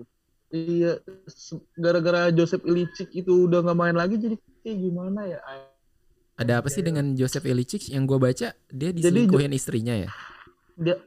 iya 0.50 1.02
gara-gara 1.74 2.30
Joseph 2.30 2.62
Ilicic 2.62 3.10
itu 3.12 3.50
udah 3.50 3.66
nggak 3.66 3.74
main 3.74 3.98
lagi 3.98 4.16
jadi 4.16 4.38
kayak 4.62 4.78
gimana 4.80 5.26
ya? 5.26 5.42
Ada 6.34 6.62
apa 6.62 6.70
sih 6.70 6.82
dengan 6.82 7.14
Joseph 7.14 7.42
Ilicic 7.44 7.90
yang 7.90 8.06
gua 8.06 8.22
baca 8.22 8.54
dia 8.54 8.90
Jadi 8.90 9.02
diselingkuhin 9.02 9.50
istrinya 9.50 9.98
ya? 9.98 10.10
Dia 10.78 11.02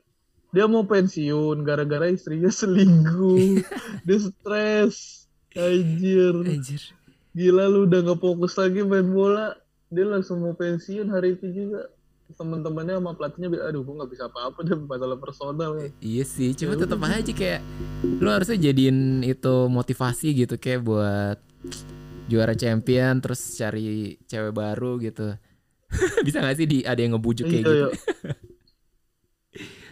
dia 0.51 0.67
mau 0.67 0.83
pensiun 0.83 1.63
gara-gara 1.63 2.11
istrinya 2.11 2.51
selingkuh. 2.61 3.63
dia 4.03 4.19
stres. 4.19 5.27
Anjir. 5.55 6.35
Anjir. 6.43 6.83
Gila 7.31 7.65
lu 7.67 7.87
udah 7.87 8.03
nggak 8.03 8.19
fokus 8.19 8.59
lagi 8.59 8.83
main 8.83 9.07
bola. 9.09 9.55
Dia 9.89 10.05
langsung 10.05 10.43
mau 10.43 10.55
pensiun 10.55 11.07
hari 11.07 11.39
itu 11.39 11.47
juga. 11.49 11.87
Teman-temannya 12.27 12.99
sama 12.99 13.15
pelatihnya 13.15 13.49
bilang, 13.49 13.67
aduh 13.71 13.83
gue 13.87 13.95
nggak 14.03 14.11
bisa 14.11 14.25
apa-apa 14.27 14.59
deh 14.67 14.75
masalah 14.75 15.15
personal. 15.15 15.71
Iya 16.03 16.25
sih, 16.27 16.51
cuma 16.59 16.75
Ya 16.75 16.83
tetap 16.83 16.99
aja 17.01 17.33
kayak 17.33 17.61
lu 18.03 18.27
harusnya 18.27 18.59
jadiin 18.59 19.23
itu 19.23 19.55
motivasi 19.71 20.35
gitu 20.35 20.59
kayak 20.59 20.83
buat 20.83 21.39
juara 22.27 22.59
champion 22.59 23.23
terus 23.23 23.39
cari 23.55 24.19
cewek 24.27 24.51
baru 24.51 24.99
gitu. 24.99 25.39
Bisa 26.27 26.43
gak 26.43 26.59
sih 26.59 26.67
di 26.67 26.79
ada 26.83 26.99
yang 26.99 27.15
ngebujuk 27.15 27.47
kayak 27.47 27.63
Iya, 27.63 27.63
gitu? 27.63 27.75
iya. 27.79 27.89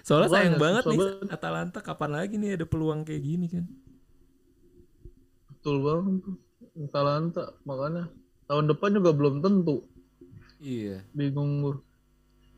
Soalnya 0.04 0.28
sayang 0.34 0.58
banget 0.60 0.82
nih 0.84 0.98
banget. 1.00 1.32
Atalanta 1.32 1.78
kapan 1.80 2.10
lagi 2.12 2.34
nih 2.36 2.60
ada 2.60 2.66
peluang 2.68 3.06
kayak 3.06 3.22
gini 3.24 3.46
kan? 3.48 3.64
Betul 5.49 5.80
banget. 5.80 6.36
Atalanta 6.76 7.56
makanya 7.64 8.12
tahun 8.44 8.68
depan 8.75 8.90
juga 9.00 9.10
belum 9.16 9.40
tentu. 9.40 9.88
Iya. 10.60 11.00
Bingung 11.16 11.64
gue. 11.64 11.76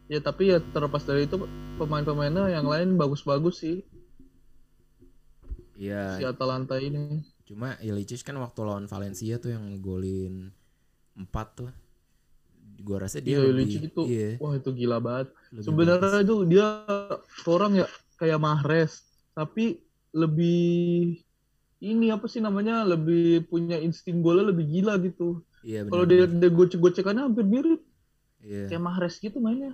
Ya 0.07 0.23
tapi 0.23 0.55
ya 0.55 0.63
terlepas 0.63 1.03
dari 1.03 1.27
itu 1.27 1.35
pemain-pemainnya 1.77 2.47
yang 2.51 2.67
lain 2.67 2.95
bagus-bagus 2.95 3.59
sih 3.63 3.83
Iya. 5.77 6.17
si 6.17 6.23
Atalanta 6.25 6.81
ini. 6.81 7.21
Cuma 7.45 7.77
Ilicic 7.85 8.25
kan 8.25 8.39
waktu 8.41 8.61
lawan 8.65 8.89
Valencia 8.89 9.37
tuh 9.37 9.53
yang 9.53 9.69
ngegolin 9.71 10.51
4 11.15 11.47
tuh. 11.53 11.71
Gua 12.81 13.05
rasa 13.05 13.21
dia 13.21 13.41
Iya, 13.41 13.53
lebih 13.53 13.89
itu 13.89 14.03
iya, 14.05 14.37
wah 14.37 14.53
itu 14.57 14.69
gila 14.73 15.01
banget. 15.01 15.33
Sebenarnya 15.65 16.21
itu 16.21 16.35
dia 16.45 16.67
orang 17.49 17.73
ya 17.85 17.87
kayak 18.21 18.41
Mahrez, 18.41 19.01
tapi 19.33 19.81
lebih 20.13 21.17
ini 21.81 22.09
apa 22.09 22.25
sih 22.29 22.41
namanya 22.41 22.85
lebih 22.85 23.49
punya 23.49 23.77
insting 23.81 24.21
golnya 24.25 24.49
lebih 24.53 24.65
gila 24.69 24.97
gitu. 25.01 25.41
Iya 25.65 25.85
benar. 25.89 25.93
Kalau 25.93 26.05
dia 26.09 26.25
dia 26.29 26.51
gocek-gocekannya 26.53 27.23
hampir 27.33 27.45
mirip 27.49 27.81
Iya. 28.45 28.69
kayak 28.69 28.83
Mahrez 28.85 29.17
gitu 29.21 29.41
mainnya. 29.41 29.73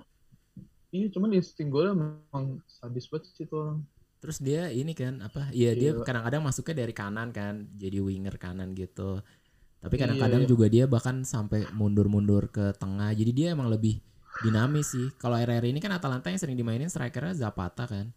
Iya, 0.93 1.07
cuman 1.09 1.33
insting 1.33 1.69
golnya 1.73 1.93
memang 1.97 2.45
sadis 2.69 3.09
banget 3.09 3.33
sih 3.33 3.43
itu 3.47 3.55
orang. 3.57 3.81
Terus 4.21 4.37
dia 4.39 4.71
ini 4.71 4.93
kan 4.95 5.19
apa? 5.19 5.51
Iya 5.51 5.71
dia 5.75 5.91
Gila. 5.97 6.05
kadang-kadang 6.07 6.41
masuknya 6.45 6.75
dari 6.85 6.93
kanan 6.95 7.29
kan, 7.35 7.67
jadi 7.75 7.97
winger 7.99 8.35
kanan 8.39 8.71
gitu. 8.77 9.19
Tapi 9.83 9.95
Iya, 9.99 10.01
kadang-kadang 10.07 10.43
iya. 10.45 10.49
juga 10.49 10.65
dia 10.71 10.85
bahkan 10.87 11.27
sampai 11.27 11.67
mundur-mundur 11.75 12.47
ke 12.55 12.71
tengah. 12.79 13.11
Jadi 13.11 13.31
dia 13.35 13.47
emang 13.51 13.67
lebih 13.67 13.99
dinamis 14.45 14.95
sih. 14.95 15.11
Kalau 15.19 15.35
RR 15.35 15.65
ini 15.67 15.79
kan 15.83 15.91
Atalanta 15.91 16.31
yang 16.31 16.39
sering 16.39 16.55
dimainin 16.55 16.87
strikernya 16.87 17.35
Zapata 17.35 17.83
kan. 17.89 18.13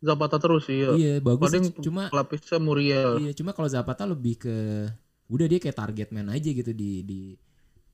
Zapata 0.00 0.36
terus 0.40 0.64
sih 0.68 0.80
ya. 0.84 0.90
Iya, 0.96 1.14
bagus 1.20 1.48
Paling. 1.48 1.64
Cuma 1.80 2.08
pelapisnya 2.12 2.58
Muriel. 2.60 3.10
iya, 3.20 3.32
cuma 3.36 3.52
kalau 3.56 3.68
Zapata 3.68 4.04
lebih 4.04 4.34
ke 4.40 4.56
udah 5.30 5.46
dia 5.46 5.58
kayak 5.62 5.78
target 5.78 6.08
man 6.10 6.26
aja 6.26 6.50
gitu 6.50 6.74
di 6.74 7.06
di 7.06 7.20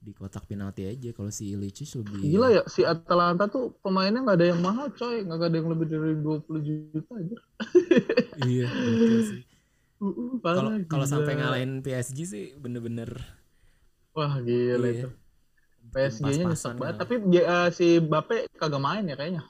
di 0.07 0.13
kotak 0.15 0.47
penalti 0.47 0.87
aja. 0.87 1.11
Kalau 1.11 1.35
si 1.35 1.51
Ilicic 1.51 1.91
lebih 1.99 2.23
Gila 2.23 2.49
ya, 2.55 2.63
si 2.71 2.87
Atalanta 2.87 3.51
tuh 3.51 3.75
pemainnya 3.83 4.23
nggak 4.23 4.37
ada 4.39 4.47
yang 4.55 4.61
mahal 4.63 4.87
coy, 4.95 5.27
nggak 5.27 5.39
ada 5.51 5.57
yang 5.59 5.69
lebih 5.75 5.87
dari 5.91 6.15
20 6.23 6.61
juta 6.63 7.13
aja. 7.19 7.37
Iya, 8.47 8.67
betul 8.71 9.21
sih. 9.35 9.43
Uh, 9.97 10.37
Kalau 10.45 10.77
kalau 10.93 11.07
sampai 11.09 11.41
ngalahin 11.41 11.81
PSG 11.81 12.19
sih 12.29 12.45
bener-bener 12.61 13.17
Wah 14.13 14.37
gila 14.45 14.87
Iya. 14.93 14.93
itu. 14.93 15.09
PSG-nya 15.97 16.45
nyesek 16.53 16.77
banget. 16.77 16.97
Tapi 17.01 17.15
dia- 17.33 17.47
eh, 17.49 17.69
si 17.73 17.87
Bape 17.97 18.45
kagak 18.61 18.83
main 18.83 19.09
ya 19.09 19.17
kayaknya. 19.17 19.43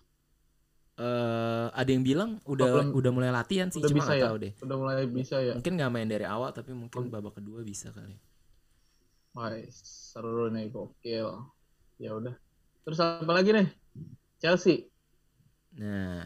eh 0.97 1.67
ada 1.77 1.91
yang 1.93 2.01
bilang 2.07 2.31
udah 2.49 2.67
belum- 2.73 2.95
udah 2.97 3.11
mulai 3.13 3.31
latihan 3.35 3.69
sih, 3.69 3.83
udah 3.85 3.91
cuma 3.91 4.01
bisa 4.07 4.13
ya? 4.17 4.25
tahu 4.31 4.37
deh. 4.41 4.53
Udah 4.65 4.77
mulai 4.81 5.05
bisa 5.11 5.37
ya. 5.43 5.53
Mungkin 5.59 5.73
nggak 5.77 5.91
main 5.93 6.09
dari 6.09 6.25
awal 6.25 6.51
tapi 6.55 6.73
mungkin 6.73 7.11
babak 7.13 7.37
kedua 7.43 7.61
bisa 7.67 7.91
kali. 7.93 8.17
Wah, 9.37 9.53
seru 9.69 10.49
nih 10.49 10.73
gokil. 10.73 11.29
Ya 12.01 12.17
udah. 12.17 12.33
Terus 12.89 12.99
apa 13.05 13.33
lagi 13.37 13.53
nih? 13.53 13.69
Chelsea. 14.41 14.89
Nah, 15.77 16.25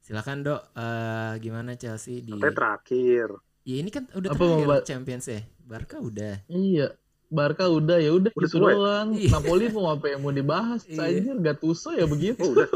silakan 0.00 0.40
dok. 0.40 0.72
Eh 0.72 1.36
gimana 1.44 1.76
Chelsea 1.76 2.24
di? 2.24 2.32
Sampai 2.32 2.56
terakhir. 2.56 3.28
Ya 3.68 3.76
ini 3.76 3.92
kan 3.92 4.08
udah 4.16 4.32
Apa 4.32 4.40
terakhir 4.40 4.64
mau 4.64 4.80
Champions 4.80 5.26
ya. 5.28 5.44
Barca 5.68 6.00
udah. 6.00 6.48
Iya. 6.48 6.96
Barca 7.28 7.68
udah 7.68 8.00
ya 8.00 8.16
udah 8.16 8.32
gitu 8.32 8.48
semua 8.48 8.72
ya? 8.72 8.76
doang. 8.80 9.08
Iya. 9.20 9.28
Napoli 9.28 9.64
mau 9.68 9.86
apa 9.92 10.06
yang 10.08 10.20
mau 10.24 10.32
dibahas? 10.32 10.80
Iya. 10.88 11.04
Anjir 11.04 11.36
Gattuso 11.44 11.92
ya 11.92 12.08
begitu. 12.08 12.40
Oh, 12.40 12.56
udah. 12.56 12.68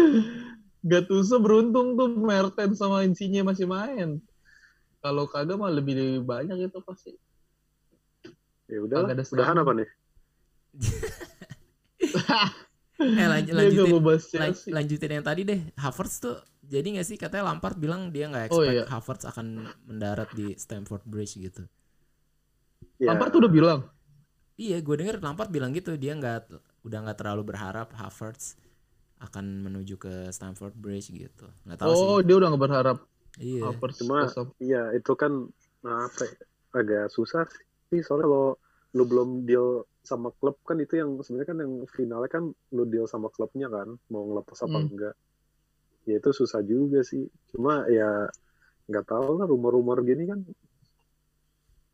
Gattuso 0.96 1.44
beruntung 1.44 1.92
tuh 2.00 2.08
Mertens 2.16 2.80
sama 2.80 3.04
Insigne 3.04 3.44
masih 3.44 3.68
main. 3.68 4.16
Kalau 5.04 5.28
kagak 5.28 5.60
mah 5.60 5.68
lebih 5.68 6.24
banyak 6.24 6.72
itu 6.72 6.80
pasti. 6.80 7.12
Ya 8.70 8.78
udah. 8.80 8.98
Udahan 9.08 9.56
apa 9.58 9.72
nih? 9.74 9.88
Eh 13.02 13.08
gak 13.18 13.28
lanjutin. 13.56 13.98
lan- 14.38 14.68
lanjutin 14.68 15.10
yang 15.10 15.26
tadi 15.26 15.42
deh. 15.42 15.60
Havertz 15.74 16.22
tuh 16.22 16.38
jadi 16.62 16.86
nggak 16.98 17.06
sih 17.06 17.16
katanya 17.18 17.50
Lampard 17.50 17.74
bilang 17.74 18.14
dia 18.14 18.30
nggak 18.30 18.52
Oh, 18.52 18.62
expect 18.62 18.78
iya. 18.78 18.84
Havertz 18.86 19.24
akan 19.26 19.46
mendarat 19.88 20.30
di 20.32 20.54
Stamford 20.54 21.02
Bridge 21.02 21.34
gitu. 21.36 21.66
Ya, 23.02 23.10
Lampard 23.10 23.34
tuh 23.34 23.42
udah 23.42 23.52
bilang. 23.52 23.80
Iya, 24.54 24.78
gue 24.78 24.94
denger 24.94 25.18
Lampard 25.18 25.50
bilang 25.50 25.74
gitu 25.74 25.98
dia 25.98 26.14
nggak 26.14 26.52
udah 26.86 26.98
nggak 27.02 27.18
terlalu 27.18 27.42
berharap 27.42 27.90
Havertz 27.96 28.54
akan 29.18 29.66
menuju 29.66 29.98
ke 29.98 30.30
Stamford 30.30 30.74
Bridge 30.76 31.10
gitu. 31.10 31.50
Nggak 31.66 31.82
tahu 31.82 31.90
Oh, 31.90 32.18
dia 32.22 32.38
udah 32.38 32.48
gak 32.54 32.62
berharap. 32.62 32.98
sih. 33.34 33.58
Iya. 33.58 33.62
Havertz 33.72 33.98
Cuma-. 33.98 34.26
Iya, 34.58 34.82
itu 34.94 35.12
kan 35.14 35.32
nah, 35.82 36.06
apa 36.06 36.22
ya, 36.22 36.34
agak 36.76 37.04
susah 37.10 37.46
sih. 37.48 37.64
Soalnya 38.00 38.24
kalau 38.24 38.46
lu 38.96 39.04
belum 39.04 39.44
deal 39.44 39.84
sama 40.00 40.32
klub 40.36 40.56
kan 40.64 40.80
itu 40.80 40.96
yang 40.98 41.20
sebenarnya 41.20 41.48
kan 41.52 41.58
yang 41.60 41.72
finalnya 41.88 42.30
kan 42.32 42.44
lu 42.72 42.84
deal 42.88 43.04
sama 43.04 43.28
klubnya 43.28 43.68
kan 43.68 43.92
mau 44.08 44.24
ngelepas 44.24 44.64
apa 44.64 44.78
Hmm. 44.80 44.88
enggak. 44.88 45.14
Ya 46.08 46.16
itu 46.18 46.30
susah 46.32 46.64
juga 46.64 47.04
sih. 47.04 47.28
Cuma 47.52 47.84
ya 47.92 48.26
nggak 48.88 49.04
tahu 49.06 49.38
lah 49.38 49.46
rumor-rumor 49.46 50.00
gini 50.02 50.24
kan 50.26 50.40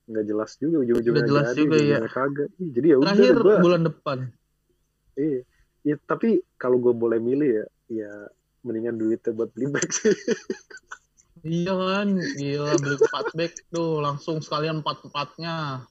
nggak 0.09 0.25
jelas 0.25 0.57
juga 0.57 0.81
ujung-ujungnya 0.81 1.29
jelas 1.29 1.53
jadi 1.53 1.61
juga, 1.61 1.77
iya. 1.85 1.99
kagak. 2.09 2.49
Jadi 2.57 2.87
ya 2.89 2.97
udah 2.97 3.13
Terakhir 3.13 3.37
gua 3.45 3.57
bulan 3.61 3.83
depan. 3.85 4.19
iya. 5.19 5.41
Ya, 5.87 5.95
tapi 6.05 6.43
kalau 6.59 6.83
gue 6.83 6.91
boleh 6.93 7.17
milih 7.23 7.49
ya, 7.63 7.67
ya 7.89 8.13
mendingan 8.67 8.99
duitnya 8.99 9.33
buat 9.33 9.49
beli 9.55 9.73
back 9.73 9.89
sih. 9.89 10.11
Iya 11.45 11.73
kan, 11.75 12.09
gila 12.17 12.73
beli 12.81 12.97
4 12.99 13.27
back 13.37 13.53
tuh 13.71 14.01
langsung 14.01 14.41
sekalian 14.41 14.81
4 14.83 15.07
empatnya. 15.07 15.85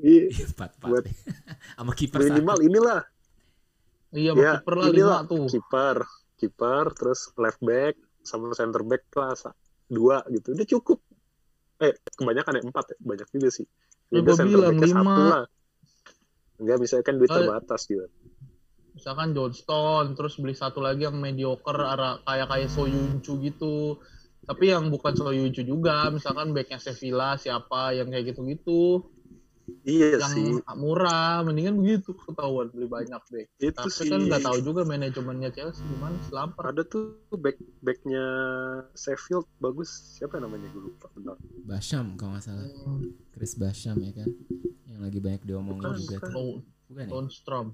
Iya, 0.00 0.22
empat 0.48 0.70
empat 0.80 0.88
Buat- 0.88 1.06
sama 1.76 1.92
kiper 1.92 2.18
minimal 2.24 2.56
satu 2.56 2.64
inilah 2.64 3.00
Iya, 4.10 4.32
Ya, 4.34 4.52
kiper 4.58 4.74
lah 4.74 4.86
inilah 4.90 5.20
lima 5.22 5.30
tuh. 5.30 5.46
kiper, 5.46 5.96
kiper, 6.40 6.84
terus 6.98 7.20
left 7.38 7.60
back 7.62 7.94
sama 8.26 8.50
center 8.56 8.82
back 8.82 9.06
lah 9.14 9.36
sa- 9.38 9.54
dua 9.86 10.24
gitu. 10.30 10.54
Udah 10.54 10.66
cukup. 10.66 10.98
Eh, 11.80 11.94
kebanyakan 12.18 12.58
ya 12.58 12.62
empat 12.66 12.84
ya, 12.94 12.96
banyak 13.00 13.28
juga 13.30 13.48
sih. 13.50 13.66
Ya, 14.10 14.20
center 14.26 14.46
bilang 14.74 14.78
satu 14.82 15.22
lah. 15.30 15.44
Enggak, 16.60 16.76
misalnya 16.82 17.04
kan 17.06 17.14
duit 17.16 17.30
terbatas 17.30 17.80
gitu. 17.86 18.06
Misalkan 18.90 19.32
Johnston, 19.32 20.18
terus 20.18 20.34
beli 20.36 20.52
satu 20.52 20.82
lagi 20.82 21.06
yang 21.06 21.16
mediocre, 21.16 21.78
arah 21.78 22.20
kayak 22.26 22.50
kayak 22.50 22.68
Soyuncu 22.68 23.38
gitu. 23.40 23.96
Tapi 24.40 24.64
yang 24.66 24.88
bukan 24.88 25.12
Soyuncu 25.14 25.62
juga, 25.62 26.10
misalkan 26.10 26.50
backnya 26.50 26.76
Sevilla 26.76 27.36
siapa 27.36 27.94
yang 27.94 28.08
kayak 28.08 28.34
gitu-gitu, 28.34 29.04
Iya 29.86 30.18
yang 30.18 30.34
sih, 30.34 30.50
murah, 30.74 31.46
mendingan 31.46 31.78
begitu 31.78 32.10
ketahuan 32.10 32.74
beli 32.74 32.90
banyak 32.90 33.22
back. 33.22 33.46
itu 33.54 33.70
Tapi 33.70 33.86
sih. 33.86 34.10
kan 34.10 34.26
nggak 34.26 34.42
tahu 34.42 34.58
juga 34.66 34.82
manajemennya 34.82 35.54
Chelsea 35.54 35.86
gimana 35.86 36.18
selampar. 36.26 36.74
Ada 36.74 36.82
tuh 36.82 37.22
back 37.30 37.54
backnya 37.78 38.24
Sheffield 38.98 39.46
bagus. 39.62 40.18
Siapa 40.18 40.42
namanya 40.42 40.66
gue 40.74 40.90
lupa. 40.90 41.06
Bentar. 41.14 41.38
Basham 41.62 42.18
kalau 42.18 42.34
nggak 42.34 42.44
salah 42.44 42.66
Hmm, 42.66 43.14
Chris 43.30 43.54
Basham 43.54 44.02
ya 44.02 44.10
kan 44.10 44.28
yang 44.90 45.00
lagi 45.00 45.18
banyak 45.22 45.42
diomongin 45.46 45.78
Bukan, 45.86 46.02
juga 46.02 46.16
bukan. 46.18 46.30
tuh 46.34 46.52
bukan 46.90 47.04
ya 47.06 47.10
Lundstrom. 47.14 47.66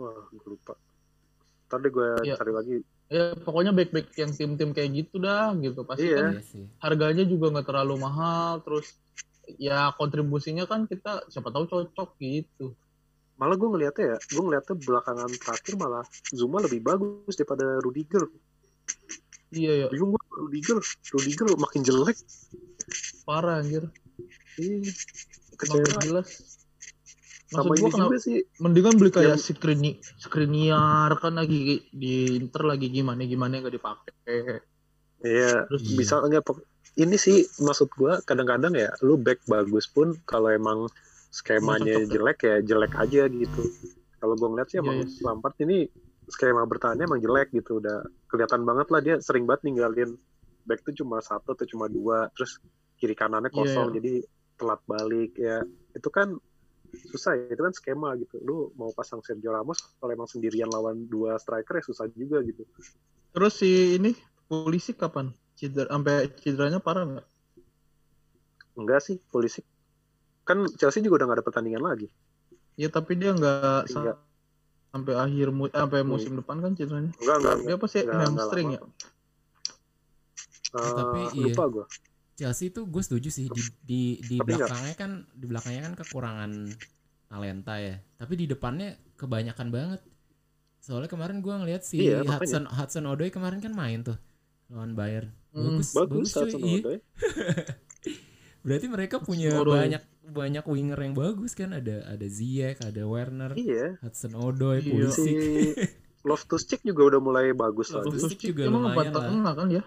Wah, 0.00 0.16
gue 0.32 0.48
lupa. 0.48 0.74
Ntar 1.68 1.78
deh 1.84 1.90
gue 1.92 2.08
Iya. 2.24 2.34
cari 2.40 2.52
lagi. 2.56 2.76
Ya 3.10 3.34
pokoknya 3.34 3.74
back-back 3.74 4.14
yang 4.14 4.30
tim-tim 4.30 4.70
kayak 4.70 4.90
gitu 4.94 5.18
dah 5.18 5.50
gitu. 5.58 5.82
Pasti 5.82 6.06
Iya. 6.06 6.16
kan 6.22 6.32
iya 6.38 6.42
sih 6.46 6.64
harganya 6.78 7.24
juga 7.26 7.50
nggak 7.50 7.66
terlalu 7.66 7.94
mahal. 7.98 8.62
Terus 8.62 8.86
ya 9.58 9.90
kontribusinya 9.98 10.62
kan 10.70 10.86
kita 10.86 11.26
siapa 11.26 11.50
tahu 11.50 11.66
cocok 11.66 12.14
gitu. 12.22 12.70
Malah 13.34 13.56
gue 13.56 13.68
ngeliatnya 13.72 14.04
ya, 14.14 14.18
gue 14.20 14.42
ngeliatnya 14.46 14.74
belakangan 14.78 15.30
terakhir 15.32 15.74
malah 15.74 16.04
Zuma 16.30 16.60
lebih 16.60 16.84
bagus 16.84 17.34
daripada 17.34 17.82
Rudiger. 17.82 18.28
Iya 19.50 19.72
ya, 19.74 19.86
Bingung 19.90 20.14
gue 20.14 20.22
Rudiger, 20.30 20.78
Rudiger 21.10 21.46
makin 21.58 21.82
jelek. 21.82 22.14
parah 23.26 23.58
anjir. 23.62 23.90
Kecewa. 25.56 25.82
gak 25.82 26.02
jelas. 26.04 26.59
Sama 27.50 27.74
Maksud 27.74 27.82
ini 27.82 27.90
kenapa 27.90 28.14
juga 28.14 28.18
sih, 28.22 28.38
mendingan 28.62 28.94
beli 28.94 29.10
kayak 29.10 29.34
Yang- 29.34 29.42
Skrini, 29.58 29.90
Skriniar 30.16 31.10
kan 31.18 31.34
lagi 31.34 31.82
di 31.90 32.38
Inter 32.38 32.62
lagi 32.62 32.86
gimana 32.88 33.26
gimana 33.26 33.58
nggak 33.58 33.74
dipakai. 33.74 34.12
Iya, 35.20 35.66
Terus 35.66 35.82
Iya. 35.84 35.96
bisa 35.98 36.14
enggak 36.22 36.46
ini 36.94 37.16
sih 37.18 37.42
maksud 37.58 37.90
gua 37.92 38.22
kadang-kadang 38.22 38.72
ya 38.72 38.94
lu 39.02 39.18
back 39.18 39.42
bagus 39.44 39.90
pun 39.90 40.14
kalau 40.22 40.46
emang 40.48 40.86
skemanya 41.28 42.02
ya? 42.02 42.06
jelek 42.06 42.38
ya 42.40 42.56
jelek 42.62 42.94
aja 42.94 43.26
gitu. 43.26 43.62
Kalau 44.16 44.34
gua 44.34 44.48
ngeliat 44.48 44.68
sih 44.70 44.78
Iya, 44.78 44.86
emang 44.86 44.96
iya. 45.02 45.20
Lampard 45.20 45.56
ini 45.60 45.78
skema 46.24 46.62
bertahannya 46.62 47.04
emang 47.04 47.18
jelek 47.18 47.50
gitu 47.50 47.82
udah 47.82 48.00
kelihatan 48.26 48.62
banget 48.62 48.86
lah 48.88 49.00
dia 49.00 49.14
sering 49.18 49.42
banget 49.44 49.66
ninggalin 49.66 50.14
back 50.62 50.86
tuh 50.86 50.94
cuma 50.94 51.18
satu 51.18 51.52
atau 51.52 51.66
cuma 51.66 51.90
dua 51.90 52.30
terus 52.30 52.62
kiri 52.94 53.12
kanannya 53.12 53.50
Iya, 53.50 53.58
kosong 53.58 53.88
iya. 53.90 53.94
jadi 53.98 54.12
telat 54.54 54.80
balik 54.86 55.32
ya 55.34 55.66
itu 55.90 56.08
kan 56.08 56.38
susah 56.92 57.32
ya 57.34 57.44
itu 57.48 57.60
kan 57.60 57.70
skema 57.70 58.14
gitu 58.14 58.36
lu 58.40 58.56
mau 58.74 58.90
pasang 58.90 59.20
Sergio 59.20 59.50
Ramos 59.50 59.78
kalau 59.96 60.10
emang 60.10 60.26
sendirian 60.26 60.66
lawan 60.66 61.06
dua 61.06 61.36
striker 61.36 61.78
ya 61.78 61.84
susah 61.84 62.06
juga 62.10 62.42
gitu 62.42 62.62
Terus 63.30 63.54
si 63.54 63.70
ini 63.94 64.10
polisi 64.44 64.90
kapan? 64.92 65.30
Cedera 65.54 65.86
sampai 65.88 66.26
cederanya 66.34 66.78
parah 66.78 67.04
nggak? 67.04 67.26
enggak 68.74 69.00
sih 69.00 69.20
polisi 69.24 69.60
kan 70.42 70.64
Chelsea 70.72 70.98
juga 70.98 71.22
udah 71.22 71.26
gak 71.28 71.38
ada 71.38 71.46
pertandingan 71.46 71.84
lagi 71.84 72.08
Ya 72.74 72.88
tapi 72.88 73.12
dia 73.14 73.30
nggak 73.30 73.86
sa- 73.86 74.00
Enggak. 74.00 74.16
sampai 74.90 75.14
akhir 75.14 75.48
mu- 75.52 75.68
eh, 75.68 75.76
sampai 75.76 76.00
Hmm. 76.00 76.08
musim 76.08 76.32
depan 76.34 76.58
kan 76.58 76.72
cederanya. 76.72 77.12
enggak 77.14 77.36
enggak, 77.36 77.54
enggak. 77.54 77.56
Dia 77.62 77.74
apa 77.76 77.86
sih 77.86 78.00
Nggak- 78.00 78.10
nggak 78.10 78.26
hamstring 78.26 78.68
ya? 78.70 78.80
Eh, 80.70 80.92
tapi 80.96 81.20
iya. 81.36 81.44
lupa 81.50 81.64
gua 81.68 81.84
Chelsea 82.40 82.68
itu 82.68 82.80
gue 82.82 83.00
setuju 83.00 83.28
sih 83.28 83.46
di 83.46 83.60
di 83.80 84.00
di 84.18 84.34
Tapi 84.34 84.48
nggak- 84.48 84.64
belakangnya 84.64 84.94
kan 84.96 85.10
di 85.30 85.44
belakangnya 85.44 85.82
kan 85.82 85.94
kekurangan 85.94 86.50
talenta 87.26 87.74
ya 87.76 88.00
tapi 88.16 88.34
di 88.34 88.46
depannya 88.46 88.88
kebanyakan 89.14 89.68
banget 89.68 90.00
soalnya 90.78 91.06
kemarin 91.06 91.38
gue 91.38 91.52
ngeliat 91.52 91.82
si 91.82 92.00
Iya, 92.02 92.20
makanya. 92.20 92.40
Hudson 92.40 92.64
Hudson 92.66 93.04
Odoi 93.06 93.28
kemarin 93.28 93.60
kan 93.60 93.70
main 93.70 94.00
tuh 94.00 94.16
lawan 94.66 94.94
Bayern 94.94 95.28
Hmm, 95.50 95.82
bagus 95.82 95.90
bagus 95.92 96.30
cuy 96.32 96.78
iya. 96.78 97.02
Berarti 98.60 98.86
mereka 98.86 99.16
punya 99.18 99.56
Odoi. 99.56 99.72
banyak 99.74 100.02
banyak 100.22 100.64
winger 100.64 100.94
yang 100.96 101.12
bagus 101.12 101.52
kan 101.52 101.72
ada 101.72 102.06
ada 102.06 102.22
Ziyech 102.24 102.78
ada 102.80 103.02
Werner 103.02 103.50
iya 103.54 103.98
Hudson 103.98 104.32
Odoi 104.32 104.78
Iya. 104.80 105.10
si 105.10 105.26
Pulisic 105.26 105.34
Loftus 106.28 106.62
Cheek 106.64 106.84
juga 106.84 107.02
udah 107.08 107.20
mulai 107.20 107.50
bagus 107.50 107.90
Loftus 107.90 108.20
lagi 108.22 108.36
Cheek 108.36 108.52
juga 108.52 108.68
emang 108.68 108.84
lumayan 108.86 109.10
lah. 109.42 109.54
kan 109.54 109.68
ya? 109.70 109.82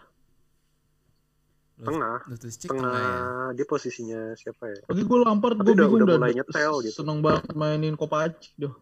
Tengah 1.76 2.18
Loftus 2.26 2.56
Cheek 2.56 2.70
tengah 2.70 2.86
tengah 2.86 3.02
ya 3.50 3.54
dia 3.54 3.66
posisinya 3.66 4.22
siapa 4.34 4.64
ya 4.68 4.80
Lagi 4.86 5.02
gue 5.02 5.18
Lampard 5.20 5.56
Tapi 5.56 5.64
gue 5.64 5.74
udah- 5.74 5.84
bingung 5.84 6.00
udah 6.00 6.08
dah. 6.08 6.18
mulai 6.20 6.34
nyetel 6.34 6.74
gitu. 6.82 6.96
Seneng 6.96 7.20
banget 7.20 7.44
mainin 7.52 7.96
Kopacic 7.96 8.54
dah. 8.56 8.74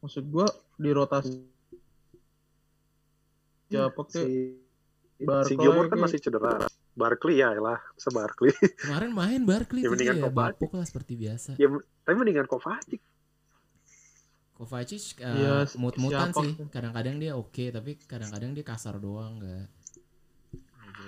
Maksud 0.00 0.24
gue 0.26 0.46
di 0.76 0.90
rotasi 0.90 1.32
siapa 3.66 4.00
si 4.04 4.18
kek 5.14 5.22
Barkley 5.22 5.46
si 5.46 5.54
Gilmore 5.56 5.86
kan 5.86 5.90
kayak- 5.92 6.04
masih 6.04 6.18
cedera 6.18 6.52
Barkley 6.92 7.38
ya 7.38 7.54
lah 7.54 7.78
se 7.94 8.08
Barkley 8.10 8.50
kemarin 8.82 9.12
main 9.12 9.40
Barkley 9.42 9.80
Ya, 9.80 9.88
mendingan 9.88 10.16
dia 10.18 10.24
Kovacic. 10.26 10.70
lah 10.70 10.84
seperti 10.84 11.12
biasa 11.14 11.50
ya 11.54 11.68
tapi 12.02 12.16
mendingan 12.16 12.44
Kovacic 12.44 13.00
Kovacic 14.52 15.16
uh, 15.18 15.64
mut-mutan 15.74 16.28
siapa? 16.28 16.42
sih. 16.42 16.52
Kadang-kadang 16.68 17.16
dia 17.16 17.32
oke, 17.32 17.72
tapi 17.72 17.96
kadang-kadang 17.98 18.52
dia 18.52 18.60
kasar 18.60 19.00
doang 19.00 19.40
nggak 19.40 19.56
nggak 19.64 19.79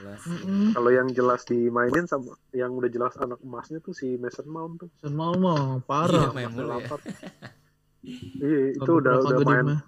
jelas. 0.02 0.18
sih. 0.20 0.34
Mm-mm. 0.34 0.74
kalau 0.74 0.90
yang 0.90 1.08
jelas 1.08 1.40
dimainin 1.44 2.04
sama 2.04 2.34
yang 2.50 2.74
udah 2.74 2.90
jelas 2.90 3.14
anak 3.16 3.38
emasnya 3.40 3.78
tuh 3.78 3.94
si 3.94 4.18
Mason 4.18 4.44
Mount 4.44 4.82
tuh 4.82 4.90
Sen 4.98 5.14
mau 5.14 5.32
mah 5.32 5.78
Iya, 5.78 5.86
parah. 5.86 6.28
main 6.30 6.50
mulu 6.50 6.74
ya. 6.74 6.90
Iya 8.42 8.74
itu 8.74 8.90
udah 8.92 9.14
udah 9.20 9.38
main 9.40 9.66
mah. 9.68 9.80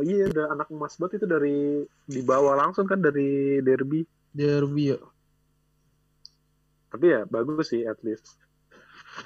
iya 0.00 0.28
udah 0.28 0.46
anak 0.52 0.68
emas 0.68 0.94
banget 0.94 1.18
itu 1.18 1.26
dari 1.26 1.58
dibawa 2.06 2.54
langsung 2.56 2.84
kan 2.84 3.00
dari 3.00 3.58
derby 3.58 4.06
Derby 4.30 4.94
ya. 4.94 5.00
tapi 6.88 7.04
ya 7.08 7.26
bagus 7.26 7.68
sih 7.68 7.82
at 7.82 7.98
least 8.00 8.38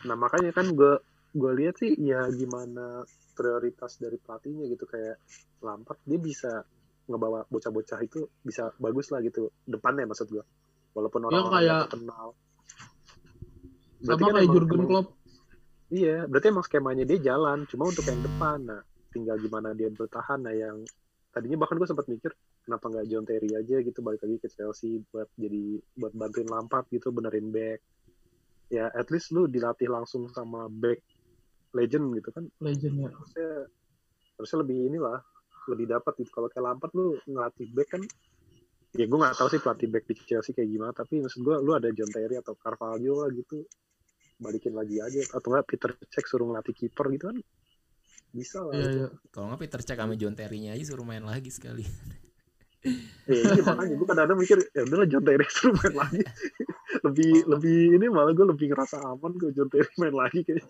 nah 0.02 0.14
makanya 0.14 0.50
kan 0.50 0.72
gue 0.72 0.96
gue 1.32 1.52
lihat 1.54 1.76
sih 1.76 1.92
ya 1.98 2.24
gimana 2.30 3.04
prioritas 3.32 3.96
dari 3.96 4.16
pelatihnya 4.16 4.68
gitu 4.68 4.84
kayak 4.84 5.20
Lampard 5.60 6.00
dia 6.02 6.16
bisa 6.16 6.64
ngebawa 7.12 7.44
bocah-bocah 7.46 8.00
itu 8.00 8.24
bisa 8.40 8.72
bagus 8.76 9.08
lah 9.08 9.20
gitu 9.20 9.52
depannya 9.64 10.04
maksud 10.04 10.26
gue 10.26 10.44
walaupun 10.92 11.20
Ya, 11.22 11.26
orang-orang 11.28 11.52
kayak- 11.52 11.68
nggak 11.78 11.90
kenal 11.92 12.26
Sama 14.02 14.18
kayak 14.18 14.34
emang- 14.34 14.50
Jurgen 14.50 14.74
emang- 14.74 14.88
Klopp. 14.88 15.08
iya 15.88 16.16
berarti 16.24 16.46
emang 16.48 16.64
skemanya 16.64 17.04
dia 17.04 17.18
jalan 17.22 17.58
cuma 17.66 17.86
untuk 17.86 18.02
yang 18.02 18.18
depan. 18.20 18.58
Nah 18.62 18.80
tinggal 19.08 19.36
gimana 19.38 19.70
dia 19.72 19.88
bertahan. 19.88 20.40
Nah 20.40 20.50
yang 20.52 20.82
tadinya 21.30 21.56
bahkan 21.56 21.76
gue 21.76 21.86
sempat 21.86 22.06
mikir 22.06 22.32
kenapa 22.60 22.88
nggak 22.88 23.06
John 23.06 23.22
Terry 23.22 23.50
aja 23.52 23.76
gitu 23.78 23.98
balik 24.00 24.20
lagi 24.20 24.36
ke 24.38 24.48
Chelsea 24.48 24.98
buat 25.08 25.30
jadi 25.34 25.62
buat 25.94 26.12
bantuin 26.12 26.46
Lampard 26.46 26.88
gitu 26.88 27.08
benerin 27.08 27.48
back. 27.48 27.78
Ya 28.68 28.90
at 28.90 29.06
least 29.08 29.30
lu 29.30 29.46
dilatih 29.46 29.86
langsung 29.86 30.26
sama 30.28 30.66
back 30.66 30.98
legend 31.72 32.16
gitu 32.16 32.28
kan. 32.32 32.50
Legend 32.58 32.94
ya. 32.98 33.08
harusnya 33.08 33.48
harusnya 34.34 34.58
lebih 34.60 34.76
inilah 34.88 35.20
lebih 35.70 35.86
dapat 35.90 36.12
gitu 36.18 36.30
kalau 36.34 36.48
kayak 36.50 36.64
Lampard 36.64 36.92
lu 36.94 37.14
ngelatih 37.28 37.68
back 37.74 37.88
kan 37.94 38.02
ya 38.92 39.04
gue 39.08 39.18
nggak 39.18 39.36
tahu 39.38 39.48
sih 39.48 39.60
pelatih 39.62 39.88
back 39.88 40.04
di 40.04 40.14
Chelsea 40.20 40.52
kayak 40.52 40.68
gimana 40.68 40.92
tapi 40.92 41.22
maksud 41.24 41.40
gue 41.40 41.56
lu 41.64 41.72
ada 41.72 41.88
John 41.94 42.10
Terry 42.12 42.36
atau 42.36 42.52
Carvalho 42.58 43.24
lah 43.24 43.30
gitu 43.32 43.64
balikin 44.42 44.74
lagi 44.74 44.98
aja 44.98 45.22
atau 45.32 45.48
enggak 45.54 45.66
Peter 45.70 45.90
Cech 46.10 46.26
suruh 46.26 46.50
ngelatih 46.50 46.74
kiper 46.74 47.06
gitu 47.14 47.24
kan 47.30 47.38
bisa 48.32 48.58
lah 48.64 48.72
Iya 48.72 48.88
iya. 48.90 49.08
Kalau 49.30 49.52
nggak 49.52 49.60
Peter 49.64 49.80
Cech 49.80 49.98
sama 50.00 50.14
John 50.18 50.34
Terry-nya 50.34 50.74
aja 50.74 50.84
suruh 50.88 51.06
main 51.06 51.22
lagi 51.22 51.52
sekali. 51.52 51.84
Ya, 53.30 53.38
iya 53.54 53.62
makanya 53.62 53.94
gue 53.94 54.06
kadang-kadang 54.10 54.38
mikir 54.42 54.58
ya 54.74 54.82
udahlah 54.82 55.06
John 55.06 55.22
Terry 55.22 55.46
suruh 55.56 55.74
main 55.78 55.94
lagi 55.94 56.22
lebih 57.06 57.32
lebih 57.46 57.78
ini 57.94 58.06
malah 58.10 58.34
gue 58.34 58.42
lebih 58.42 58.74
ngerasa 58.74 58.98
aman 59.06 59.32
ke 59.38 59.54
John 59.54 59.70
Terry 59.70 59.92
main 60.02 60.16
lagi 60.16 60.42
kayak 60.42 60.66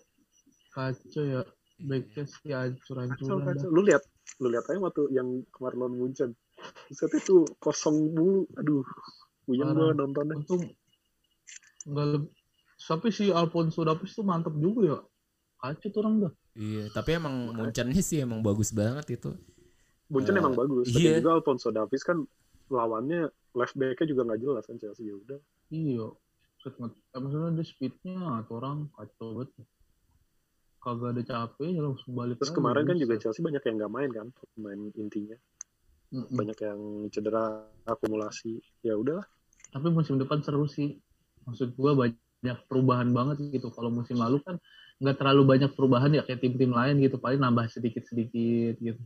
Kacau 0.73 1.23
ya. 1.25 1.41
Backnya 1.83 2.23
sih 2.25 2.49
kacau 2.49 2.93
hancur-hancuran 2.95 3.41
kacau 3.45 3.69
dah. 3.69 3.73
lu 3.73 3.81
lihat 3.85 4.03
lu 4.41 4.47
lihat 4.49 4.65
aja 4.69 4.79
waktu 4.81 5.13
yang 5.13 5.45
kemarin 5.53 5.77
lawan 5.79 5.95
Munchen 5.99 6.31
Set 6.89 7.11
itu 7.13 7.43
kosong 7.59 8.15
mulu 8.15 8.47
aduh 8.55 8.85
puyeng 9.43 9.75
gue 9.75 9.91
nontonnya 9.93 10.39
Untung 10.39 10.63
enggak 11.83 12.05
lebih 12.15 12.31
tapi 12.83 13.07
si 13.15 13.31
Alfonso 13.31 13.87
Davies 13.87 14.11
tuh 14.11 14.27
mantep 14.27 14.53
juga 14.59 14.81
ya. 14.83 14.97
Kacau 15.63 15.87
tuh 15.87 15.99
orang 16.03 16.15
dah. 16.27 16.33
Iya, 16.53 16.91
tapi 16.91 17.15
emang 17.15 17.55
Munchen-nya 17.55 18.03
sih 18.03 18.19
emang 18.19 18.43
bagus 18.43 18.75
banget 18.75 19.15
itu. 19.15 19.31
Munchen 20.11 20.35
Eh, 20.35 20.41
emang 20.43 20.53
bagus 20.53 20.91
iya. 20.91 21.17
tapi 21.17 21.23
juga 21.23 21.31
Alfonso 21.39 21.71
Davies 21.71 22.03
kan 22.03 22.17
lawannya 22.67 23.31
left 23.55 23.75
back-nya 23.79 24.05
juga 24.09 24.21
nggak 24.27 24.41
jelas 24.43 24.63
kan 24.67 24.77
Chelsea 24.77 25.07
ya 25.07 25.15
udah 25.15 25.39
Iya. 25.71 26.07
Maksudnya 27.15 27.49
dia 27.59 27.65
speednya 27.65 28.19
atau 28.43 28.59
orang 28.59 28.91
kacau 28.95 29.41
banget. 29.41 29.51
Kagak 30.83 31.15
ada 31.15 31.23
capeknya 31.23 31.79
langsung 31.79 32.11
balik 32.11 32.35
Terus 32.43 32.51
kemarin 32.51 32.83
kan 32.83 32.99
juga. 32.99 33.15
Chelsea 33.15 33.39
banyak 33.39 33.63
yang 33.63 33.75
nggak 33.79 33.93
main 33.95 34.09
kan, 34.11 34.27
main 34.59 34.79
intinya. 34.99 35.37
Mm-mm. 36.11 36.29
Banyak 36.29 36.57
yang 36.59 36.79
cedera, 37.09 37.63
akumulasi. 37.87 38.59
Ya 38.83 38.93
udahlah. 38.93 39.23
tapi 39.71 39.89
musim 39.89 40.21
depan 40.21 40.37
seru 40.45 40.69
sih 40.69 41.01
maksud 41.49 41.73
gua 41.73 41.97
banyak 41.97 42.57
perubahan 42.69 43.09
banget 43.09 43.49
gitu 43.49 43.73
kalau 43.73 43.89
musim 43.89 44.21
lalu 44.21 44.37
kan 44.45 44.61
nggak 45.01 45.17
terlalu 45.17 45.41
banyak 45.49 45.71
perubahan 45.73 46.13
ya 46.13 46.21
kayak 46.21 46.45
tim-tim 46.45 46.69
lain 46.69 47.01
gitu 47.01 47.17
paling 47.17 47.41
nambah 47.41 47.65
sedikit-sedikit 47.73 48.77
gitu 48.77 49.01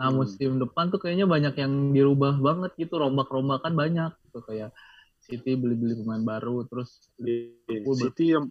nah 0.00 0.08
Hmm. 0.08 0.24
musim 0.24 0.56
depan 0.56 0.88
tuh 0.88 1.04
kayaknya 1.04 1.28
banyak 1.28 1.52
yang 1.60 1.92
dirubah 1.92 2.40
banget 2.40 2.72
gitu 2.80 2.96
rombak-rombakan 2.96 3.76
banyak 3.76 4.08
gitu 4.24 4.40
kayak 4.40 4.72
City 5.20 5.52
beli-beli 5.52 6.00
pemain 6.00 6.24
baru 6.24 6.64
terus 6.64 7.12
Di 7.20 7.52
Liverpool 7.68 7.96
ber- 8.00 8.04
City 8.16 8.24
yang 8.32 8.44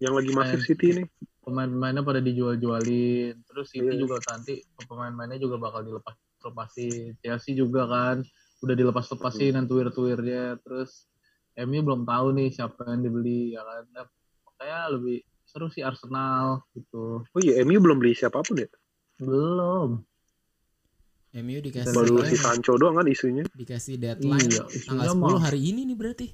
yang 0.00 0.14
lagi 0.16 0.30
masif 0.32 0.58
Main. 0.64 0.68
City 0.72 0.86
nih. 0.96 1.06
Pemain-pemainnya 1.42 2.02
pada 2.02 2.18
dijual-jualin 2.18 3.34
terus 3.44 3.66
City 3.68 3.94
Iya. 3.94 4.00
juga 4.00 4.16
nanti 4.24 4.62
pemain-pemainnya 4.78 5.38
juga 5.38 5.58
bakal 5.58 5.82
dilepas 5.82 6.14
lepasin 6.42 7.14
Chelsea 7.18 7.52
juga 7.52 7.86
kan 7.86 8.16
udah 8.62 8.74
dilepas 8.74 9.06
lepasin 9.10 9.54
dan 9.54 9.66
tuir-tuirnya 9.66 10.58
terus 10.62 11.10
MU 11.54 11.82
belum 11.82 12.02
tahu 12.02 12.26
nih 12.32 12.48
siapa 12.48 12.86
yang 12.88 13.02
dibeli 13.02 13.52
ya 13.52 13.62
kan 13.62 13.82
Nah, 13.90 14.06
makanya 14.46 14.78
lebih 14.94 15.18
seru 15.44 15.66
sih 15.68 15.82
Arsenal 15.82 16.62
gitu 16.72 17.26
Oh 17.26 17.40
iya, 17.42 17.60
MU 17.62 17.78
belum 17.78 17.98
beli 17.98 18.14
siapa 18.14 18.40
pun 18.40 18.56
ya. 18.56 18.70
belum 19.18 20.00
MU 21.32 21.58
dikasih 21.64 21.96
Baru 21.96 22.20
si 22.28 22.36
Sancho 22.36 22.76
doang 22.76 23.00
kan 23.00 23.08
isunya. 23.08 23.44
dikasih 23.56 23.96
deadline 23.96 24.52
Iya, 24.52 24.62
tanggal 24.84 25.12
10 25.16 25.20
mah. 25.20 25.40
hari 25.42 25.60
ini 25.64 25.88
nih 25.88 25.96
berarti. 25.96 26.26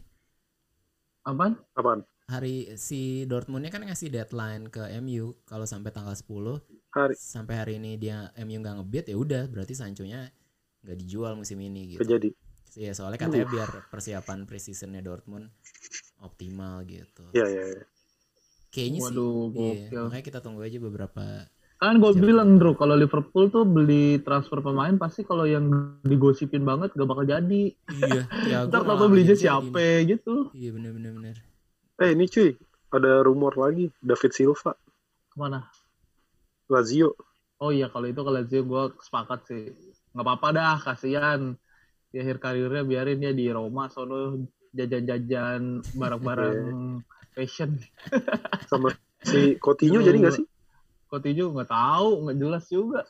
Apaan 1.28 1.54
Apaan? 1.76 2.00
Hari 2.28 2.76
si 2.76 3.24
Dortmundnya 3.24 3.72
kan 3.72 3.84
ngasih 3.84 4.12
deadline 4.12 4.68
ke 4.68 4.84
MU 5.00 5.36
kalau 5.48 5.64
sampai 5.64 5.92
tanggal 5.92 6.12
10 6.16 6.60
Hari 6.92 7.14
sampai 7.16 7.54
hari 7.56 7.72
ini 7.76 8.00
dia 8.00 8.32
MU 8.40 8.56
nggak 8.60 8.80
ngebit 8.80 9.12
ya 9.12 9.16
udah 9.16 9.44
berarti 9.48 9.76
Sancho-nya 9.76 10.28
nggak 10.84 10.96
dijual 11.04 11.36
musim 11.36 11.60
ini 11.60 11.96
gitu. 11.96 12.00
terjadi. 12.04 12.32
Iya 12.78 12.92
soalnya 12.96 13.20
katanya 13.20 13.48
biar 13.48 13.68
persiapan 13.92 14.44
preseasonnya 14.44 15.00
Dortmund 15.04 15.48
optimal 16.20 16.84
gitu. 16.88 17.28
Iya, 17.32 17.46
iya, 17.48 17.64
iya. 17.76 17.84
Kayaknya 18.68 19.00
waduh 19.00 19.48
sih. 19.48 19.88
Iya, 19.88 20.00
makanya 20.04 20.24
kita 20.24 20.38
tunggu 20.44 20.60
aja 20.64 20.78
beberapa. 20.80 21.24
Kan 21.78 22.02
gue 22.02 22.10
bilang 22.18 22.58
Drew 22.58 22.74
kalau 22.74 22.98
Liverpool 22.98 23.54
tuh 23.54 23.62
beli 23.62 24.18
transfer 24.26 24.58
pemain 24.58 24.98
pasti 24.98 25.22
kalau 25.22 25.46
yang 25.46 25.70
digosipin 26.02 26.66
banget 26.66 26.90
gak 26.90 27.06
bakal 27.06 27.22
jadi 27.22 27.70
iya. 27.70 28.22
Thiago 28.44 28.74
ntar 28.74 28.82
tau 28.82 29.06
belinya 29.06 29.38
siapa 29.38 29.78
ini. 29.78 30.18
gitu 30.18 30.50
Iya 30.58 30.74
bener 30.74 30.90
bener 30.98 31.12
bener. 31.14 31.36
Eh, 32.02 32.14
ini 32.14 32.26
cuy, 32.26 32.54
ada 32.90 33.22
rumor 33.22 33.54
lagi 33.58 33.90
David 34.02 34.30
Silva, 34.34 34.74
ke 35.30 35.36
mana 35.38 35.70
Lazio. 36.66 37.14
Oh 37.62 37.70
iya 37.70 37.86
kalau 37.90 38.10
itu 38.10 38.26
kalau 38.26 38.42
Lazio 38.42 38.66
gue 38.66 38.82
sepakat 38.98 39.40
sih 39.46 39.62
nggak 40.14 40.26
apa-apa 40.26 40.48
dah 40.50 40.76
kasihan 40.82 41.54
di 42.10 42.18
akhir 42.18 42.42
karirnya 42.42 42.82
biarin 42.82 43.22
dia 43.22 43.30
di 43.30 43.46
Roma 43.54 43.86
sono 43.86 44.50
jajan-jajan 44.74 45.86
barang-barang 45.94 46.58
fashion. 47.38 47.78
sama 48.66 48.90
si 49.22 49.54
Coutinho 49.62 50.02
jadi 50.02 50.18
nggak 50.18 50.34
sih? 50.42 50.46
Coutinho 51.08 51.50
nggak 51.50 51.70
tahu 51.72 52.08
nggak 52.28 52.36
jelas 52.38 52.64
juga. 52.68 53.00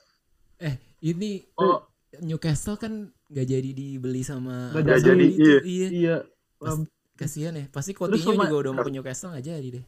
Ini 0.98 1.30
Oh 1.54 1.86
Newcastle 2.18 2.74
kan 2.74 3.12
nggak 3.28 3.46
jadi 3.46 3.70
dibeli 3.70 4.24
sama 4.24 4.72
Nggak 4.72 4.96
Arsenal 4.96 5.06
jadi, 5.14 5.26
gitu. 5.28 5.42
iya. 5.44 5.58
iya. 5.62 5.88
iya. 5.92 6.16
Pas- 6.56 6.90
Kasihan 7.18 7.54
ya. 7.54 7.66
Pasti 7.68 7.92
Coutinho 7.92 8.32
pemain- 8.32 8.46
juga 8.46 8.56
udah 8.62 8.72
mau 8.72 8.82
ke 8.82 8.92
Newcastle 8.94 9.34
nggak 9.34 9.46
jadi 9.46 9.68
deh. 9.78 9.86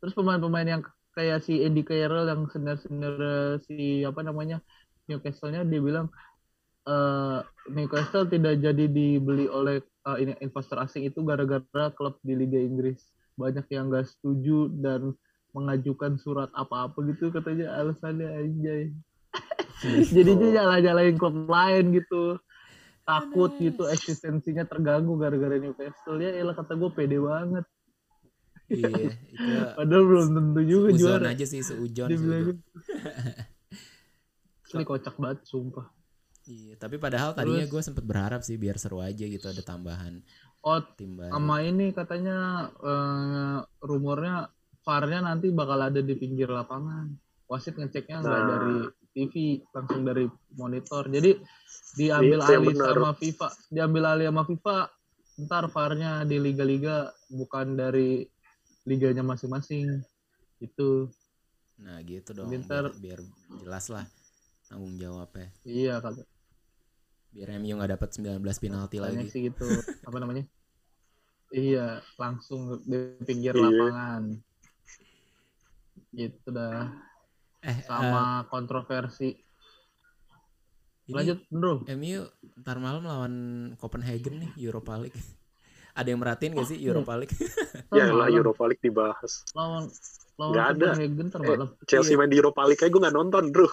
terus 0.00 0.16
pemain-pemain 0.16 0.64
yang 0.64 0.82
kayak 1.12 1.44
si 1.44 1.60
Eddie 1.60 1.84
Carroll 1.84 2.24
yang 2.24 2.48
senior-senior 2.48 3.16
si 3.60 4.00
apa 4.00 4.24
namanya 4.24 4.64
Newcastle-nya 5.04 5.60
dia 5.64 5.76
bilang 5.76 6.08
eh 6.86 7.38
Newcastle 7.68 8.24
tidak 8.24 8.64
jadi 8.64 8.88
dibeli 8.88 9.44
oleh 9.44 9.84
eh, 9.84 10.16
ini 10.16 10.32
investor 10.40 10.80
asing 10.80 11.04
itu 11.04 11.20
gara-gara 11.20 11.92
klub 11.92 12.16
di 12.24 12.32
Liga 12.32 12.56
Inggris 12.56 13.12
banyak 13.36 13.68
yang 13.68 13.92
nggak 13.92 14.08
setuju 14.08 14.72
dan 14.80 15.12
mengajukan 15.52 16.16
surat 16.20 16.50
apa-apa 16.54 17.00
gitu 17.10 17.30
katanya 17.34 17.74
alasannya 17.78 18.28
anjay. 18.28 18.84
Jadinya 20.14 20.48
jalan-jalanin 20.54 21.16
klub 21.16 21.46
lain 21.48 21.94
gitu. 21.94 22.38
Takut 23.06 23.50
gitu 23.58 23.90
eksistensinya 23.90 24.62
terganggu 24.68 25.18
gara-gara 25.18 25.58
Newcastle. 25.58 26.20
Ya 26.22 26.36
elah 26.36 26.54
kata 26.54 26.78
gue 26.78 26.90
pede 26.94 27.18
banget. 27.18 27.66
Iya, 28.70 28.86
itu 29.34 29.50
padahal 29.74 30.04
belum 30.06 30.26
tentu 30.30 30.60
juga 30.62 30.88
Uzon 30.94 31.00
juara. 31.02 31.34
aja 31.34 31.42
sih 31.42 31.58
seujon. 31.58 32.06
seujon. 32.06 32.56
ini 34.78 34.84
kocak 34.86 35.18
banget 35.18 35.42
sumpah. 35.42 35.90
Iya, 36.46 36.78
tapi 36.78 37.02
padahal 37.02 37.34
tadinya 37.34 37.66
gue 37.66 37.82
sempet 37.82 38.06
berharap 38.06 38.46
sih 38.46 38.54
biar 38.54 38.78
seru 38.78 39.02
aja 39.02 39.26
gitu 39.26 39.50
ada 39.50 39.62
tambahan 39.62 40.22
oh 40.64 40.80
tim 40.96 41.16
baru. 41.16 41.32
sama 41.32 41.56
ini 41.64 41.86
katanya 41.92 42.68
eh, 42.80 43.58
rumornya 43.80 44.52
VAR-nya 44.80 45.20
nanti 45.22 45.52
bakal 45.52 45.78
ada 45.78 46.00
di 46.00 46.14
pinggir 46.14 46.48
lapangan. 46.48 47.12
Wasit 47.46 47.74
ngeceknya 47.76 48.22
nggak 48.22 48.40
Nah. 48.40 48.48
dari 48.48 48.76
TV 49.10 49.34
langsung 49.74 50.02
dari 50.06 50.24
monitor. 50.54 51.04
Jadi 51.06 51.34
diambil 51.98 52.38
Itu 52.38 52.46
yang 52.48 52.62
alih 52.62 52.74
benar. 52.78 52.94
sama 52.94 53.12
FIFA 53.12 53.48
diambil 53.68 54.02
alih 54.06 54.26
sama 54.30 54.42
FIFA 54.46 54.76
ntar 55.40 55.64
VAR-nya 55.66 56.12
di 56.24 56.36
liga-liga 56.38 56.96
bukan 57.28 57.74
dari 57.74 58.22
liganya 58.86 59.20
masing-masing. 59.20 60.00
Itu 60.58 61.10
Nah 61.80 61.96
gitu 62.04 62.36
dong, 62.36 62.52
biar, 62.52 62.92
biar 62.94 63.20
jelas 63.56 63.88
lah 63.88 64.04
tanggung 64.68 64.94
jawabnya. 64.94 65.48
iya 65.64 65.96
kata 65.98 66.22
Biar 67.30 67.56
MU 67.56 67.72
nggak 67.74 67.94
dapat 67.94 68.08
19 68.12 68.42
penalti 68.58 68.98
lagi. 68.98 69.26
sih 69.26 69.48
gitu. 69.48 69.64
Apa 70.04 70.18
namanya? 70.18 70.44
Iya 71.50 71.98
langsung 72.14 72.78
di 72.84 73.18
pinggir 73.24 73.54
Iya. 73.54 73.62
lapangan 73.64 74.22
gitu 76.10 76.48
dah 76.50 76.90
Eh, 77.60 77.84
sama 77.84 78.48
kontroversi 78.48 79.36
ini 81.10 81.12
lanjut 81.12 81.38
bro 81.52 81.84
MU 81.92 82.24
ntar 82.64 82.80
malam 82.80 83.04
lawan 83.04 83.34
Copenhagen 83.76 84.40
nih 84.40 84.50
Europa 84.56 84.96
League. 84.96 85.16
ada 85.98 86.08
yang 86.08 86.22
merhatiin 86.22 86.56
gak 86.56 86.70
sih 86.70 86.78
Europa 86.80 87.20
League? 87.20 87.34
Ya 87.92 88.08
lah 88.14 88.32
Europa 88.32 88.64
League 88.64 88.80
dibahas. 88.80 89.44
lawan 89.52 89.92
lawan 90.40 90.52
Nggak 90.56 90.66
ada. 90.72 90.88
Copenhagen 90.96 91.26
ntar 91.28 91.40
malam 91.44 91.68
Chelsea 91.84 92.16
main 92.16 92.30
di 92.32 92.38
Europa 92.40 92.62
League 92.64 92.80
aja 92.80 92.88
gue 92.88 93.02
nggak 93.04 93.16
nonton, 93.20 93.44
bro. 93.52 93.68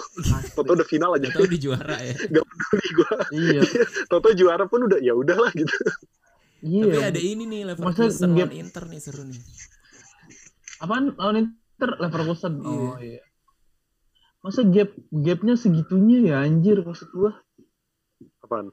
Toto 0.52 0.72
udah 0.76 0.88
final 0.90 1.12
aja. 1.16 1.30
Gak 1.32 1.40
tau 1.40 1.48
di 1.48 1.60
juara 1.62 1.98
ya. 2.04 2.16
Gak 2.36 2.44
peduli 2.44 2.88
gue. 2.92 3.12
iya 3.40 3.62
Toto 4.12 4.30
juara 4.36 4.68
pun 4.68 4.84
udah 4.84 5.00
ya 5.00 5.16
udahlah 5.16 5.54
gitu. 5.56 5.72
Tapi 6.60 6.92
iya 6.92 7.08
ada 7.08 7.22
ini 7.22 7.48
nih 7.48 7.62
Leverkusen 7.72 8.36
lawan 8.36 8.52
Inter 8.52 8.84
nih 8.90 9.00
seru 9.00 9.24
nih. 9.24 9.40
apaan 10.84 11.16
lawan 11.16 11.36
Inter 11.46 11.67
Leverkusen 11.78 12.54
Iya. 12.60 12.66
oh 12.66 12.98
iya 12.98 13.22
masa 14.42 14.62
gap 14.64 14.90
gapnya 15.12 15.54
segitunya 15.58 16.18
ya 16.24 16.36
anjir 16.42 16.82
maksud 16.82 17.10
gua 17.12 17.36
Apaan? 18.42 18.72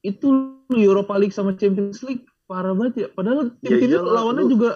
itu 0.00 0.28
Europa 0.70 1.14
League 1.16 1.34
sama 1.34 1.54
Champions 1.54 2.00
League 2.02 2.24
parah 2.44 2.72
banget 2.72 2.94
ya 2.96 3.08
padahal 3.12 3.52
Ya 3.60 3.74
tim-timnya 3.74 4.00
iyalah, 4.00 4.14
lawannya 4.22 4.44
lu- 4.48 4.52
juga 4.56 4.70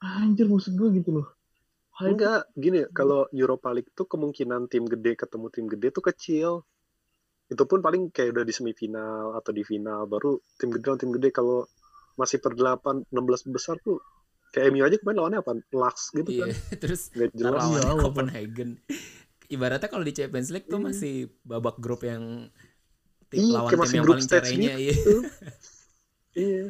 anjir 0.00 0.46
maksud 0.48 0.74
gua 0.74 0.88
gitu 0.92 1.10
loh 1.20 1.26
Hype- 1.96 2.12
Enggak, 2.12 2.42
gini, 2.52 2.84
kalau 2.92 3.24
Europa 3.32 3.72
League 3.72 3.88
tuh 3.96 4.04
kemungkinan 4.04 4.68
tim 4.68 4.84
gede 4.84 5.16
ketemu 5.16 5.48
tim 5.48 5.64
gede 5.64 5.88
tuh 5.96 6.04
kecil. 6.04 6.50
Itu 7.48 7.64
pun 7.64 7.80
paling 7.80 8.12
kayak 8.12 8.36
udah 8.36 8.44
di 8.44 8.52
semifinal 8.52 9.32
atau 9.32 9.48
di 9.48 9.64
final, 9.64 10.04
baru 10.04 10.36
tim 10.60 10.68
gede 10.76 10.84
lawan 10.92 11.00
tim 11.00 11.08
gede. 11.16 11.32
Kalau 11.32 11.64
masih 12.20 12.44
per 12.44 12.52
8, 12.52 13.00
16 13.08 13.48
besar 13.48 13.80
tuh, 13.80 13.96
kayak 14.56 14.72
MU 14.72 14.82
aja 14.82 14.96
kemarin 14.96 15.18
lawannya 15.20 15.38
apa? 15.38 15.52
Lux 15.70 15.96
gitu 16.10 16.30
Iya, 16.30 16.40
kan. 16.42 16.48
terus 16.82 17.12
Nggak 17.12 17.30
jelas. 17.30 17.52
lawan 17.52 17.68
Iya, 17.68 17.80
walaupun- 17.84 18.02
Copenhagen. 18.02 18.70
Ibaratnya 19.46 19.86
kalau 19.86 20.02
di 20.02 20.10
Champions 20.10 20.48
League 20.48 20.66
tuh 20.66 20.80
Iya. 20.80 20.86
masih 20.86 21.14
babak 21.42 21.76
grup 21.76 22.02
yang 22.02 22.48
tim 23.28 23.42
Iya, 23.42 23.54
lawan 23.54 23.70
tim 23.70 23.80
yang 23.92 24.06
paling 24.06 24.24
stage 24.24 24.48
caranya 24.48 24.72
iya. 24.80 24.94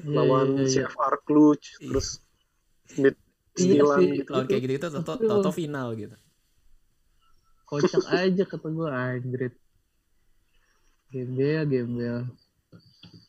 Lawan 0.04 0.46
iya. 0.58 0.84
CFR 0.84 1.14
Cluj, 1.22 1.62
Iya. 1.78 1.86
terus 1.86 2.08
mid 2.96 3.14
Milan 3.56 3.98
sih. 3.98 4.08
gitu. 4.18 4.30
Lawan 4.30 4.46
kayak 4.46 4.62
gitu 4.62 4.72
gitu 4.74 4.86
toto, 4.92 5.12
toto 5.16 5.50
final 5.50 5.88
gitu. 5.94 6.16
kocak 7.64 7.98
aja 8.08 8.42
kata 8.44 8.68
gua 8.68 8.88
anjrit 9.10 9.50
gembel 11.08 11.66
gembel 11.66 12.18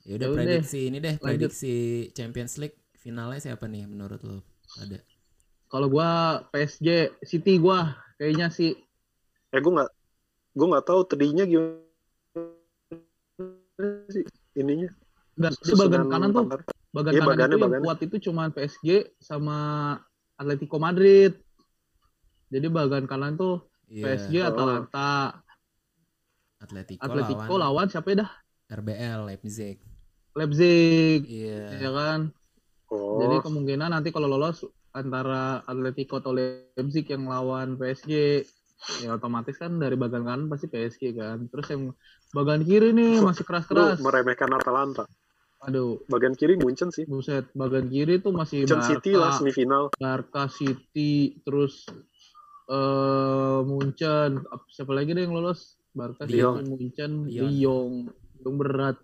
Ya 0.03 0.13
udah 0.13 0.29
Yaudah, 0.29 0.29
prediksi 0.31 0.79
ini 0.85 0.97
deh, 0.97 1.15
lanjut. 1.15 1.25
prediksi 1.51 1.75
Champions 2.11 2.55
League 2.57 2.79
finalnya 3.07 3.39
siapa 3.39 3.71
nih 3.71 3.87
menurut 3.87 4.19
lo? 4.19 4.43
Ada. 4.77 4.99
kalau 5.67 5.87
gua 5.87 6.43
PSG 6.51 7.15
City 7.23 7.55
gua 7.55 7.95
kayaknya 8.19 8.51
sih 8.51 8.75
Eh, 9.47 9.63
gue 9.63 9.71
nggak, 9.71 9.87
gue 10.53 10.67
nggak 10.67 10.85
tahu 10.85 11.07
tadinya 11.07 11.47
gimana 11.47 11.79
sih 14.11 14.27
ininya. 14.53 14.91
dan 15.39 15.55
di 15.55 15.71
Susunan 15.71 15.87
bagian 15.87 16.05
kanan 16.11 16.29
tuh 16.35 16.45
bagian 16.91 17.13
Iya, 17.15 17.21
kanan 17.23 17.31
bagannya, 17.31 17.55
itu 17.55 17.63
yang 17.63 17.79
kuat 17.79 17.99
itu 18.03 18.15
cuma 18.27 18.43
PSG 18.49 18.87
sama 19.23 19.57
Atletico 20.35 20.77
Madrid 20.77 21.31
Jadi 22.47 22.67
bagian 22.67 23.07
kanan 23.07 23.39
tuh 23.39 23.71
Iya. 23.87 24.03
PSG 24.19 24.33
Oh. 24.41 24.51
Atalanta, 24.51 25.39
Atletico, 26.59 26.99
Atletico 26.99 27.53
lawan 27.55 27.61
lawan 27.63 27.87
siapa 27.87 28.07
ya 28.11 28.17
dah? 28.19 28.31
RBL 28.69 29.19
Leipzig. 29.25 29.79
Leipzig, 30.35 31.23
Iya. 31.23 31.71
ya 31.79 31.89
kan? 31.89 32.19
Oh, 32.89 33.17
Jadi 33.21 33.43
kemungkinan 33.45 33.89
nanti 33.95 34.09
kalau 34.15 34.27
lolos 34.31 34.63
antara 34.91 35.63
Atletico 35.67 36.19
atau 36.21 36.31
Leipzig 36.35 37.05
yang 37.13 37.27
lawan 37.31 37.75
PSG, 37.79 38.43
ya 39.03 39.15
otomatis 39.17 39.55
kan 39.61 39.71
dari 39.83 39.95
bagian 39.99 40.23
kanan 40.27 40.47
pasti 40.51 40.67
PSG 40.71 41.03
kan. 41.15 41.37
Terus 41.51 41.67
yang 41.73 41.83
bagian 42.35 42.63
kiri 42.67 42.89
nih 42.95 43.23
masih 43.23 43.43
lu 43.75 43.83
keras-keras. 43.83 44.01
meremehkan 44.03 44.51
Atalanta. 44.59 45.03
Aduh, 45.67 45.93
Bagian 46.11 46.35
kiri 46.39 46.55
Munchen 46.59 46.89
sih. 46.91 47.07
buset. 47.09 47.45
Bagian 47.61 47.87
kiri 47.93 48.13
tuh 48.25 48.33
masih 48.39 48.59
Munchen 48.67 48.81
City 48.87 49.11
lah 49.21 49.31
Barca, 49.31 49.37
semifinal. 49.37 49.83
Barca 50.01 50.43
City, 50.57 51.11
terus 51.45 51.73
eh 52.71 53.59
Munchen, 53.69 54.31
Ap- 54.53 54.69
siapa 54.75 54.91
lagi 54.97 55.11
deh 55.15 55.23
yang 55.25 55.35
lolos? 55.37 55.59
Barca, 55.99 56.25
Lyon. 56.31 56.59
City, 56.59 56.61
Munchen, 56.69 57.13
Lyon. 57.25 57.55
Lyon. 57.65 57.93
Lyon 58.37 58.55
berat. 58.61 58.97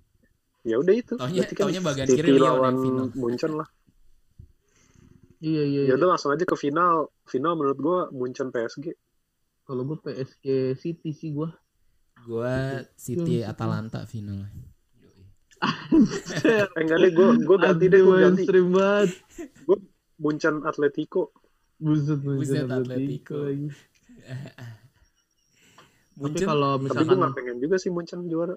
Ya 0.64 0.76
udah 0.76 0.94
itu. 0.94 1.14
Taunya- 1.16 1.40
Berarti 1.40 1.54
kan 1.54 1.64
taunya 1.68 1.82
bagian 1.82 2.06
City 2.08 2.20
kiri 2.20 2.38
lawan. 2.38 2.74
Munchen 3.14 3.52
lah. 3.54 3.68
Iya 5.40 5.62
iya. 5.62 5.82
Ya 5.84 5.86
iya. 5.86 5.94
udah 5.94 6.08
langsung 6.10 6.32
aja 6.32 6.42
ke 6.42 6.56
final. 6.56 7.12
Final 7.24 7.54
menurut 7.54 7.78
gua 7.78 7.98
Munchen 8.10 8.48
PSG. 8.48 8.96
Kalau 9.64 9.84
gue 9.84 9.98
PSG 9.98 10.74
City 10.74 11.12
sih 11.12 11.32
gue. 11.32 11.48
Gua 12.22 12.84
City 12.94 13.40
Yang- 13.40 13.50
Atalanta 13.50 14.04
final. 14.04 14.44
Eh 15.64 15.64
enggak 16.80 16.98
deh 16.98 17.12
gua 17.12 17.28
gua 17.40 17.58
ganti 17.62 17.86
deh 17.88 18.02
gua 18.02 18.18
ganti. 18.22 18.44
banget. 18.66 19.10
Munchen 20.16 20.62
Atletico. 20.62 21.34
Buset, 21.76 22.18
Buset, 22.18 22.64
Atletico. 22.64 22.72
Atletico 22.72 23.36
lagi. 23.42 23.68
Tapi 26.14 26.40
kalau 26.40 26.72
Tapi 26.74 26.82
misalkan 26.86 27.10
gua 27.10 27.18
nggak 27.22 27.34
pengen 27.34 27.58
juga 27.60 27.76
sih 27.76 27.90
Munchen 27.90 28.20
juara. 28.28 28.56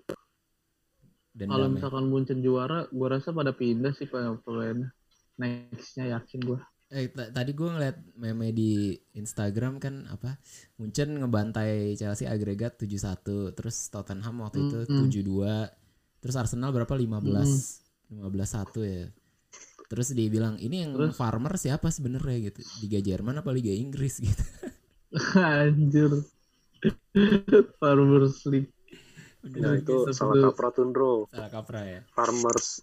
Dan 1.37 1.46
kalau 1.53 1.68
misalkan 1.68 2.05
Munchen 2.09 2.40
juara, 2.40 2.88
gue 2.88 3.09
rasa 3.09 3.31
pada 3.37 3.53
pindah 3.53 3.92
sih 3.92 4.09
pak 4.09 4.40
pemain. 4.42 4.88
Nextnya 5.37 6.16
yakin 6.16 6.40
gue. 6.40 6.59
Eh, 6.87 7.11
ta- 7.11 7.35
tadi 7.35 7.51
gue 7.51 7.66
ngeliat 7.66 7.99
meme 8.14 8.55
di 8.55 8.94
Instagram 9.18 9.83
kan 9.83 10.07
apa 10.07 10.38
Munchen 10.79 11.18
ngebantai 11.18 11.99
Chelsea 11.99 12.31
agregat 12.31 12.79
7-1 12.79 13.59
terus 13.59 13.90
Tottenham 13.90 14.46
waktu 14.46 14.70
itu 14.70 14.79
Mm-mm. 14.87 15.11
7-2 15.11 16.22
terus 16.22 16.38
Arsenal 16.38 16.70
berapa 16.70 16.94
15 16.94 17.27
15-1 18.14 18.87
ya 18.87 19.03
terus 19.90 20.14
dia 20.14 20.31
bilang 20.31 20.55
ini 20.62 20.87
yang 20.87 20.94
Terus? 20.94 21.18
farmer 21.18 21.59
siapa 21.59 21.90
sebenarnya 21.90 22.55
gitu 22.55 22.62
Liga 22.87 23.03
Jerman 23.03 23.42
apa 23.42 23.51
Liga 23.51 23.75
Inggris 23.75 24.22
gitu 24.22 24.44
Anjir. 25.42 26.22
Farmers 27.81 28.44
League. 28.46 28.70
Nah 29.44 29.72
itu 29.77 30.09
salah 30.11 30.51
kaprah 30.51 30.72
Tundro. 30.72 31.29
salah 31.29 31.51
kaprah 31.53 31.85
ya 31.85 32.01
Farmers 32.11 32.83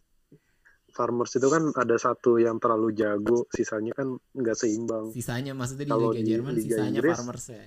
Farmers 0.93 1.33
itu 1.33 1.47
kan 1.49 1.73
ada 1.73 1.97
satu 1.97 2.37
yang 2.37 2.61
terlalu 2.61 2.93
jago, 2.93 3.49
sisanya 3.49 3.97
kan 3.97 4.13
nggak 4.31 4.53
seimbang. 4.53 5.09
sisanya 5.09 5.57
maksudnya 5.57 5.89
di 5.89 5.91
Kalau 5.91 6.13
Liga 6.13 6.21
di 6.21 6.29
Jerman 6.29 6.51
Liga 6.53 6.65
sisanya 6.69 6.89
Inggris, 6.93 7.17
farmers 7.17 7.45
ya 7.49 7.65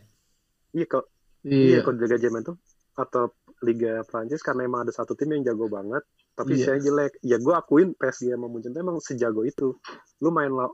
Iya 0.77 0.85
kok, 0.87 1.05
iya 1.43 1.59
Iya. 1.59 1.79
kalau 1.83 1.97
Liga 1.99 2.17
Jerman 2.17 2.43
tuh 2.47 2.57
atau 2.95 3.25
Liga 3.67 3.93
Prancis 4.07 4.41
karena 4.41 4.63
emang 4.65 4.87
ada 4.87 4.93
satu 4.95 5.17
tim 5.19 5.33
yang 5.33 5.43
jago 5.43 5.67
banget, 5.67 6.07
tapi 6.33 6.55
Iya. 6.55 6.65
saya 6.65 6.79
jelek. 6.79 7.19
Ya 7.21 7.37
gue 7.37 7.51
akuin 7.51 7.97
PSG 7.97 8.31
sama 8.31 8.47
Munchen 8.47 8.71
tuh 8.71 8.81
emang 8.81 9.01
sejago 9.01 9.43
itu. 9.43 9.75
Lu 10.21 10.29
main 10.31 10.53
lah, 10.53 10.69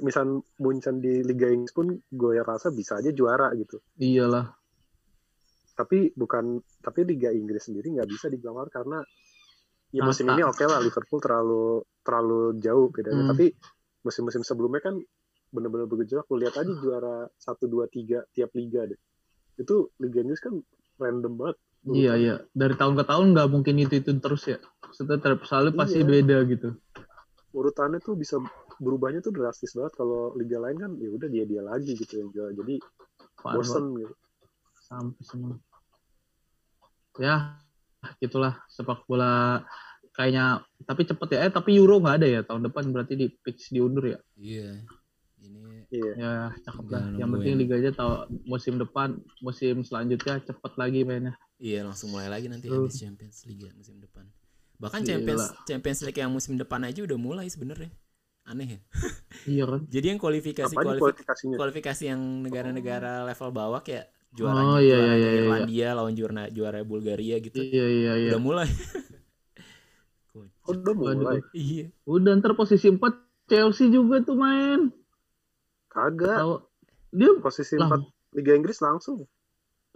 misal 0.00 0.38
Munchen 0.56 1.02
di 1.02 1.20
Liga 1.20 1.50
Inggris 1.50 1.74
pun 1.74 1.92
gue 1.92 2.34
rasa 2.40 2.70
bisa 2.70 2.96
aja 2.96 3.10
juara 3.10 3.50
gitu. 3.52 3.82
Iyalah. 3.98 4.54
Tapi 5.78 6.10
bukan, 6.10 6.58
tapi 6.82 7.06
Liga 7.06 7.30
Inggris 7.30 7.70
sendiri 7.70 7.94
nggak 7.94 8.10
bisa 8.10 8.26
dibilang 8.26 8.58
juara 8.58 8.66
karena 8.74 8.98
ya 9.94 10.02
musim 10.02 10.26
Rata. 10.26 10.34
ini 10.34 10.42
oke 10.42 10.64
lah 10.66 10.82
Liverpool 10.82 11.20
terlalu 11.22 11.62
terlalu 12.02 12.40
jauh 12.58 12.90
bedanya. 12.90 13.22
Hmm. 13.22 13.30
Tapi 13.30 13.46
musim-musim 14.02 14.42
sebelumnya 14.42 14.82
kan 14.82 14.98
bener-bener 15.54 15.86
bergejolak. 15.86 16.26
Lu 16.26 16.36
lihat 16.42 16.58
aja 16.58 16.72
juara 16.82 17.30
satu 17.38 17.70
dua 17.70 17.86
tiga 17.86 18.26
tiap 18.34 18.50
liga 18.58 18.90
deh. 18.90 18.98
Itu 19.54 19.94
Liga 20.02 20.18
Inggris 20.20 20.42
kan 20.42 20.58
random 20.98 21.38
banget. 21.38 21.56
Iya 21.86 22.12
iya. 22.18 22.34
Dari 22.50 22.74
tahun 22.74 22.98
ke 22.98 23.04
tahun 23.06 23.26
nggak 23.38 23.48
mungkin 23.54 23.74
itu 23.78 24.02
itu 24.02 24.10
terus 24.18 24.50
ya. 24.50 24.58
Maksudnya 24.82 25.22
tiap 25.22 25.46
selalu 25.46 25.68
pasti 25.78 26.02
Iya. 26.02 26.10
beda 26.10 26.36
gitu. 26.50 26.68
Urutannya 27.54 28.02
tuh 28.02 28.18
bisa 28.18 28.36
berubahnya 28.78 29.22
tuh 29.22 29.30
drastis 29.30 29.72
banget 29.72 29.94
kalau 29.94 30.34
liga 30.34 30.58
lain 30.58 30.76
kan 30.76 30.90
ya 30.98 31.08
udah 31.10 31.28
dia 31.30 31.46
dia 31.46 31.62
lagi 31.62 31.94
gitu 31.94 32.18
yang 32.18 32.28
juara. 32.34 32.50
Jadi 32.50 32.82
Parah. 33.38 33.62
bosen 33.62 33.84
gitu. 33.94 34.14
sampai 34.88 35.20
seneng. 35.22 35.54
Ya, 37.18 37.58
gitulah 38.22 38.62
sepak 38.70 39.04
bola 39.04 39.62
kayaknya 40.14 40.62
tapi 40.86 41.02
cepet 41.06 41.28
ya. 41.34 41.38
Eh 41.46 41.52
tapi 41.52 41.74
Euro 41.78 41.98
nggak 41.98 42.16
ada 42.22 42.26
ya 42.28 42.40
tahun 42.46 42.70
depan 42.70 42.90
berarti 42.94 43.14
di 43.18 43.26
fix 43.42 43.70
diundur 43.74 44.14
ya. 44.14 44.18
iya 44.38 44.82
ini 45.42 45.86
Iya. 45.88 46.12
Ya 46.18 46.32
cakep 46.66 46.84
lah. 46.90 47.02
Yang 47.16 47.28
penting 47.38 47.54
liga 47.58 47.74
aja 47.78 47.90
tahu 47.94 48.12
musim 48.44 48.74
depan, 48.76 49.16
musim 49.40 49.80
selanjutnya 49.86 50.42
cepet 50.42 50.72
lagi 50.76 51.00
mainnya. 51.06 51.34
iya 51.58 51.82
langsung 51.82 52.14
mulai 52.14 52.30
lagi 52.30 52.46
nanti 52.46 52.70
Tuh. 52.70 52.86
habis 52.86 53.02
Champions 53.02 53.42
League 53.50 53.66
ya, 53.66 53.72
musim 53.74 53.98
depan 53.98 54.22
bahkan 54.78 55.02
Gila. 55.02 55.10
Champions 55.10 55.44
Champions 55.66 56.00
League 56.06 56.20
yang 56.22 56.30
musim 56.30 56.54
depan 56.54 56.86
aja 56.86 57.02
udah 57.02 57.18
mulai 57.18 57.50
sebenarnya 57.50 57.90
aneh 58.46 58.78
ya 58.78 58.80
Iya 59.42 59.64
kan? 59.66 59.80
Jadi 59.94 60.06
yang 60.14 60.20
kualifikasi 60.22 60.70
Apa 60.70 60.78
aja 60.78 60.86
kualifi- 60.86 61.02
kualifikasinya? 61.02 61.56
kualifikasi 61.58 62.02
yang 62.14 62.20
negara-negara 62.46 63.26
level 63.26 63.50
bawah 63.50 63.82
kayak 63.82 64.06
juara 64.30 64.60
Oh, 64.60 64.78
iya, 64.78 64.96
juara 64.96 65.04
iya, 65.04 65.16
iya, 65.16 65.28
iya. 65.30 65.40
Irlandia 65.40 65.88
lawan 65.92 66.14
juara 66.14 66.44
juara 66.48 66.78
Bulgaria 66.82 67.36
gitu. 67.38 67.56
Iya 67.56 67.86
iya 67.86 68.12
iya. 68.16 68.30
Udah 68.34 68.42
mulai. 68.42 68.68
Oh, 70.68 70.70
udah 70.70 70.94
mulai. 70.94 71.40
iya. 71.50 71.88
Udah 72.04 72.36
ntar 72.38 72.52
posisi 72.54 72.86
4 72.86 73.00
Chelsea 73.48 73.88
juga 73.88 74.20
tuh 74.20 74.36
main. 74.36 74.92
Kagak. 75.88 76.36
Tahu 76.38 76.54
dia 77.10 77.30
Posisi 77.40 77.74
lah, 77.74 77.88
4 77.90 78.36
Liga 78.36 78.52
Inggris 78.54 78.78
langsung. 78.78 79.24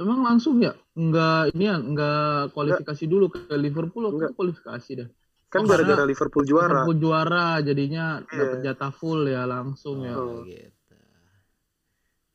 emang 0.01 0.25
langsung 0.25 0.59
ya? 0.59 0.73
Enggak 0.97 1.53
ini 1.55 1.69
ya, 1.69 1.77
enggak 1.79 2.57
kualifikasi 2.57 3.05
dulu 3.07 3.31
ke 3.31 3.55
Liverpool 3.55 4.11
Enggak. 4.11 4.33
itu 4.33 4.35
kualifikasi 4.35 4.91
dah. 4.99 5.09
Kan 5.47 5.63
Oh, 5.63 5.69
gara-gara 5.69 6.01
karena 6.01 6.09
Liverpool 6.09 6.45
juara. 6.49 6.67
Liverpool 6.67 6.97
juara 6.99 7.47
jadinya 7.61 8.05
Iya. 8.25 8.35
dapat 8.41 8.59
jatah 8.65 8.91
full 8.91 9.21
ya 9.29 9.45
langsung 9.45 10.03
ya. 10.03 10.17
Oh, 10.17 10.43
gitu. 10.43 10.73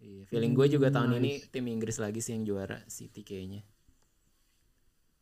Iya, 0.08 0.24
feeling 0.30 0.54
gue 0.58 0.68
juga 0.76 0.88
tahun 0.96 1.12
Nice. 1.14 1.22
ini 1.22 1.32
tim 1.54 1.66
Inggris 1.74 1.98
lagi 2.04 2.20
sih 2.26 2.32
yang 2.36 2.44
juara 2.50 2.78
City 2.96 3.22
kayaknya. 3.30 3.62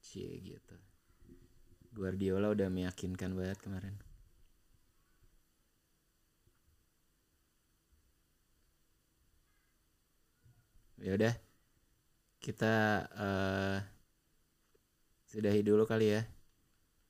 Cie 0.05 0.39
gitu. 0.39 0.75
Guardiola 1.97 2.47
udah 2.55 2.69
meyakinkan 2.75 3.31
banget 3.39 3.57
kemarin. 3.65 3.95
Ya 10.99 11.11
udah. 11.15 11.33
Kita 12.43 12.73
eh 13.25 13.77
sudahi 15.29 15.61
dulu 15.65 15.83
kali 15.85 16.07
ya. 16.15 16.21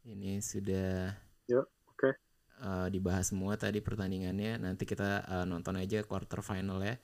Ini 0.05 0.39
sudah 0.39 1.13
Yuk, 1.49 1.65
oke. 1.89 2.09
eh, 2.67 2.87
dibahas 2.93 3.25
semua 3.31 3.53
tadi 3.63 3.79
pertandingannya. 3.87 4.51
Nanti 4.65 4.83
kita 4.91 5.09
eh, 5.33 5.45
nonton 5.51 5.75
aja 5.83 5.99
quarter 6.09 6.39
final 6.49 6.79
ya 6.89 6.95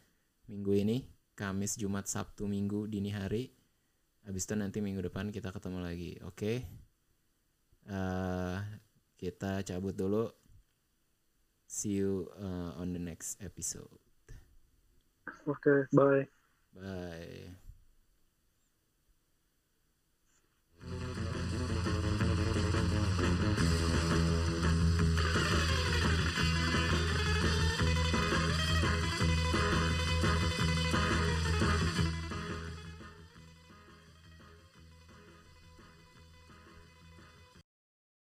minggu 0.52 0.76
ini 0.76 0.98
Kamis 1.32 1.80
Jumat 1.80 2.12
Sabtu 2.12 2.44
Minggu 2.52 2.92
dini 2.92 3.08
hari. 3.16 3.56
Habis 4.28 4.46
itu 4.46 4.54
nanti 4.60 4.84
minggu 4.84 5.02
depan 5.02 5.32
kita 5.32 5.50
ketemu 5.56 5.80
lagi 5.80 6.20
oke? 6.22 6.36
Okay? 6.36 6.58
uh, 7.90 8.62
kita 9.18 9.66
cabut 9.66 9.96
dulu. 9.96 10.30
See 11.66 12.04
you 12.04 12.28
uh, 12.36 12.76
on 12.78 12.92
the 12.92 13.00
next 13.00 13.40
episode. 13.40 13.88
Oke 15.48 15.88
okay, 15.88 15.88
bye. 15.96 16.28
Bye. 16.76 17.56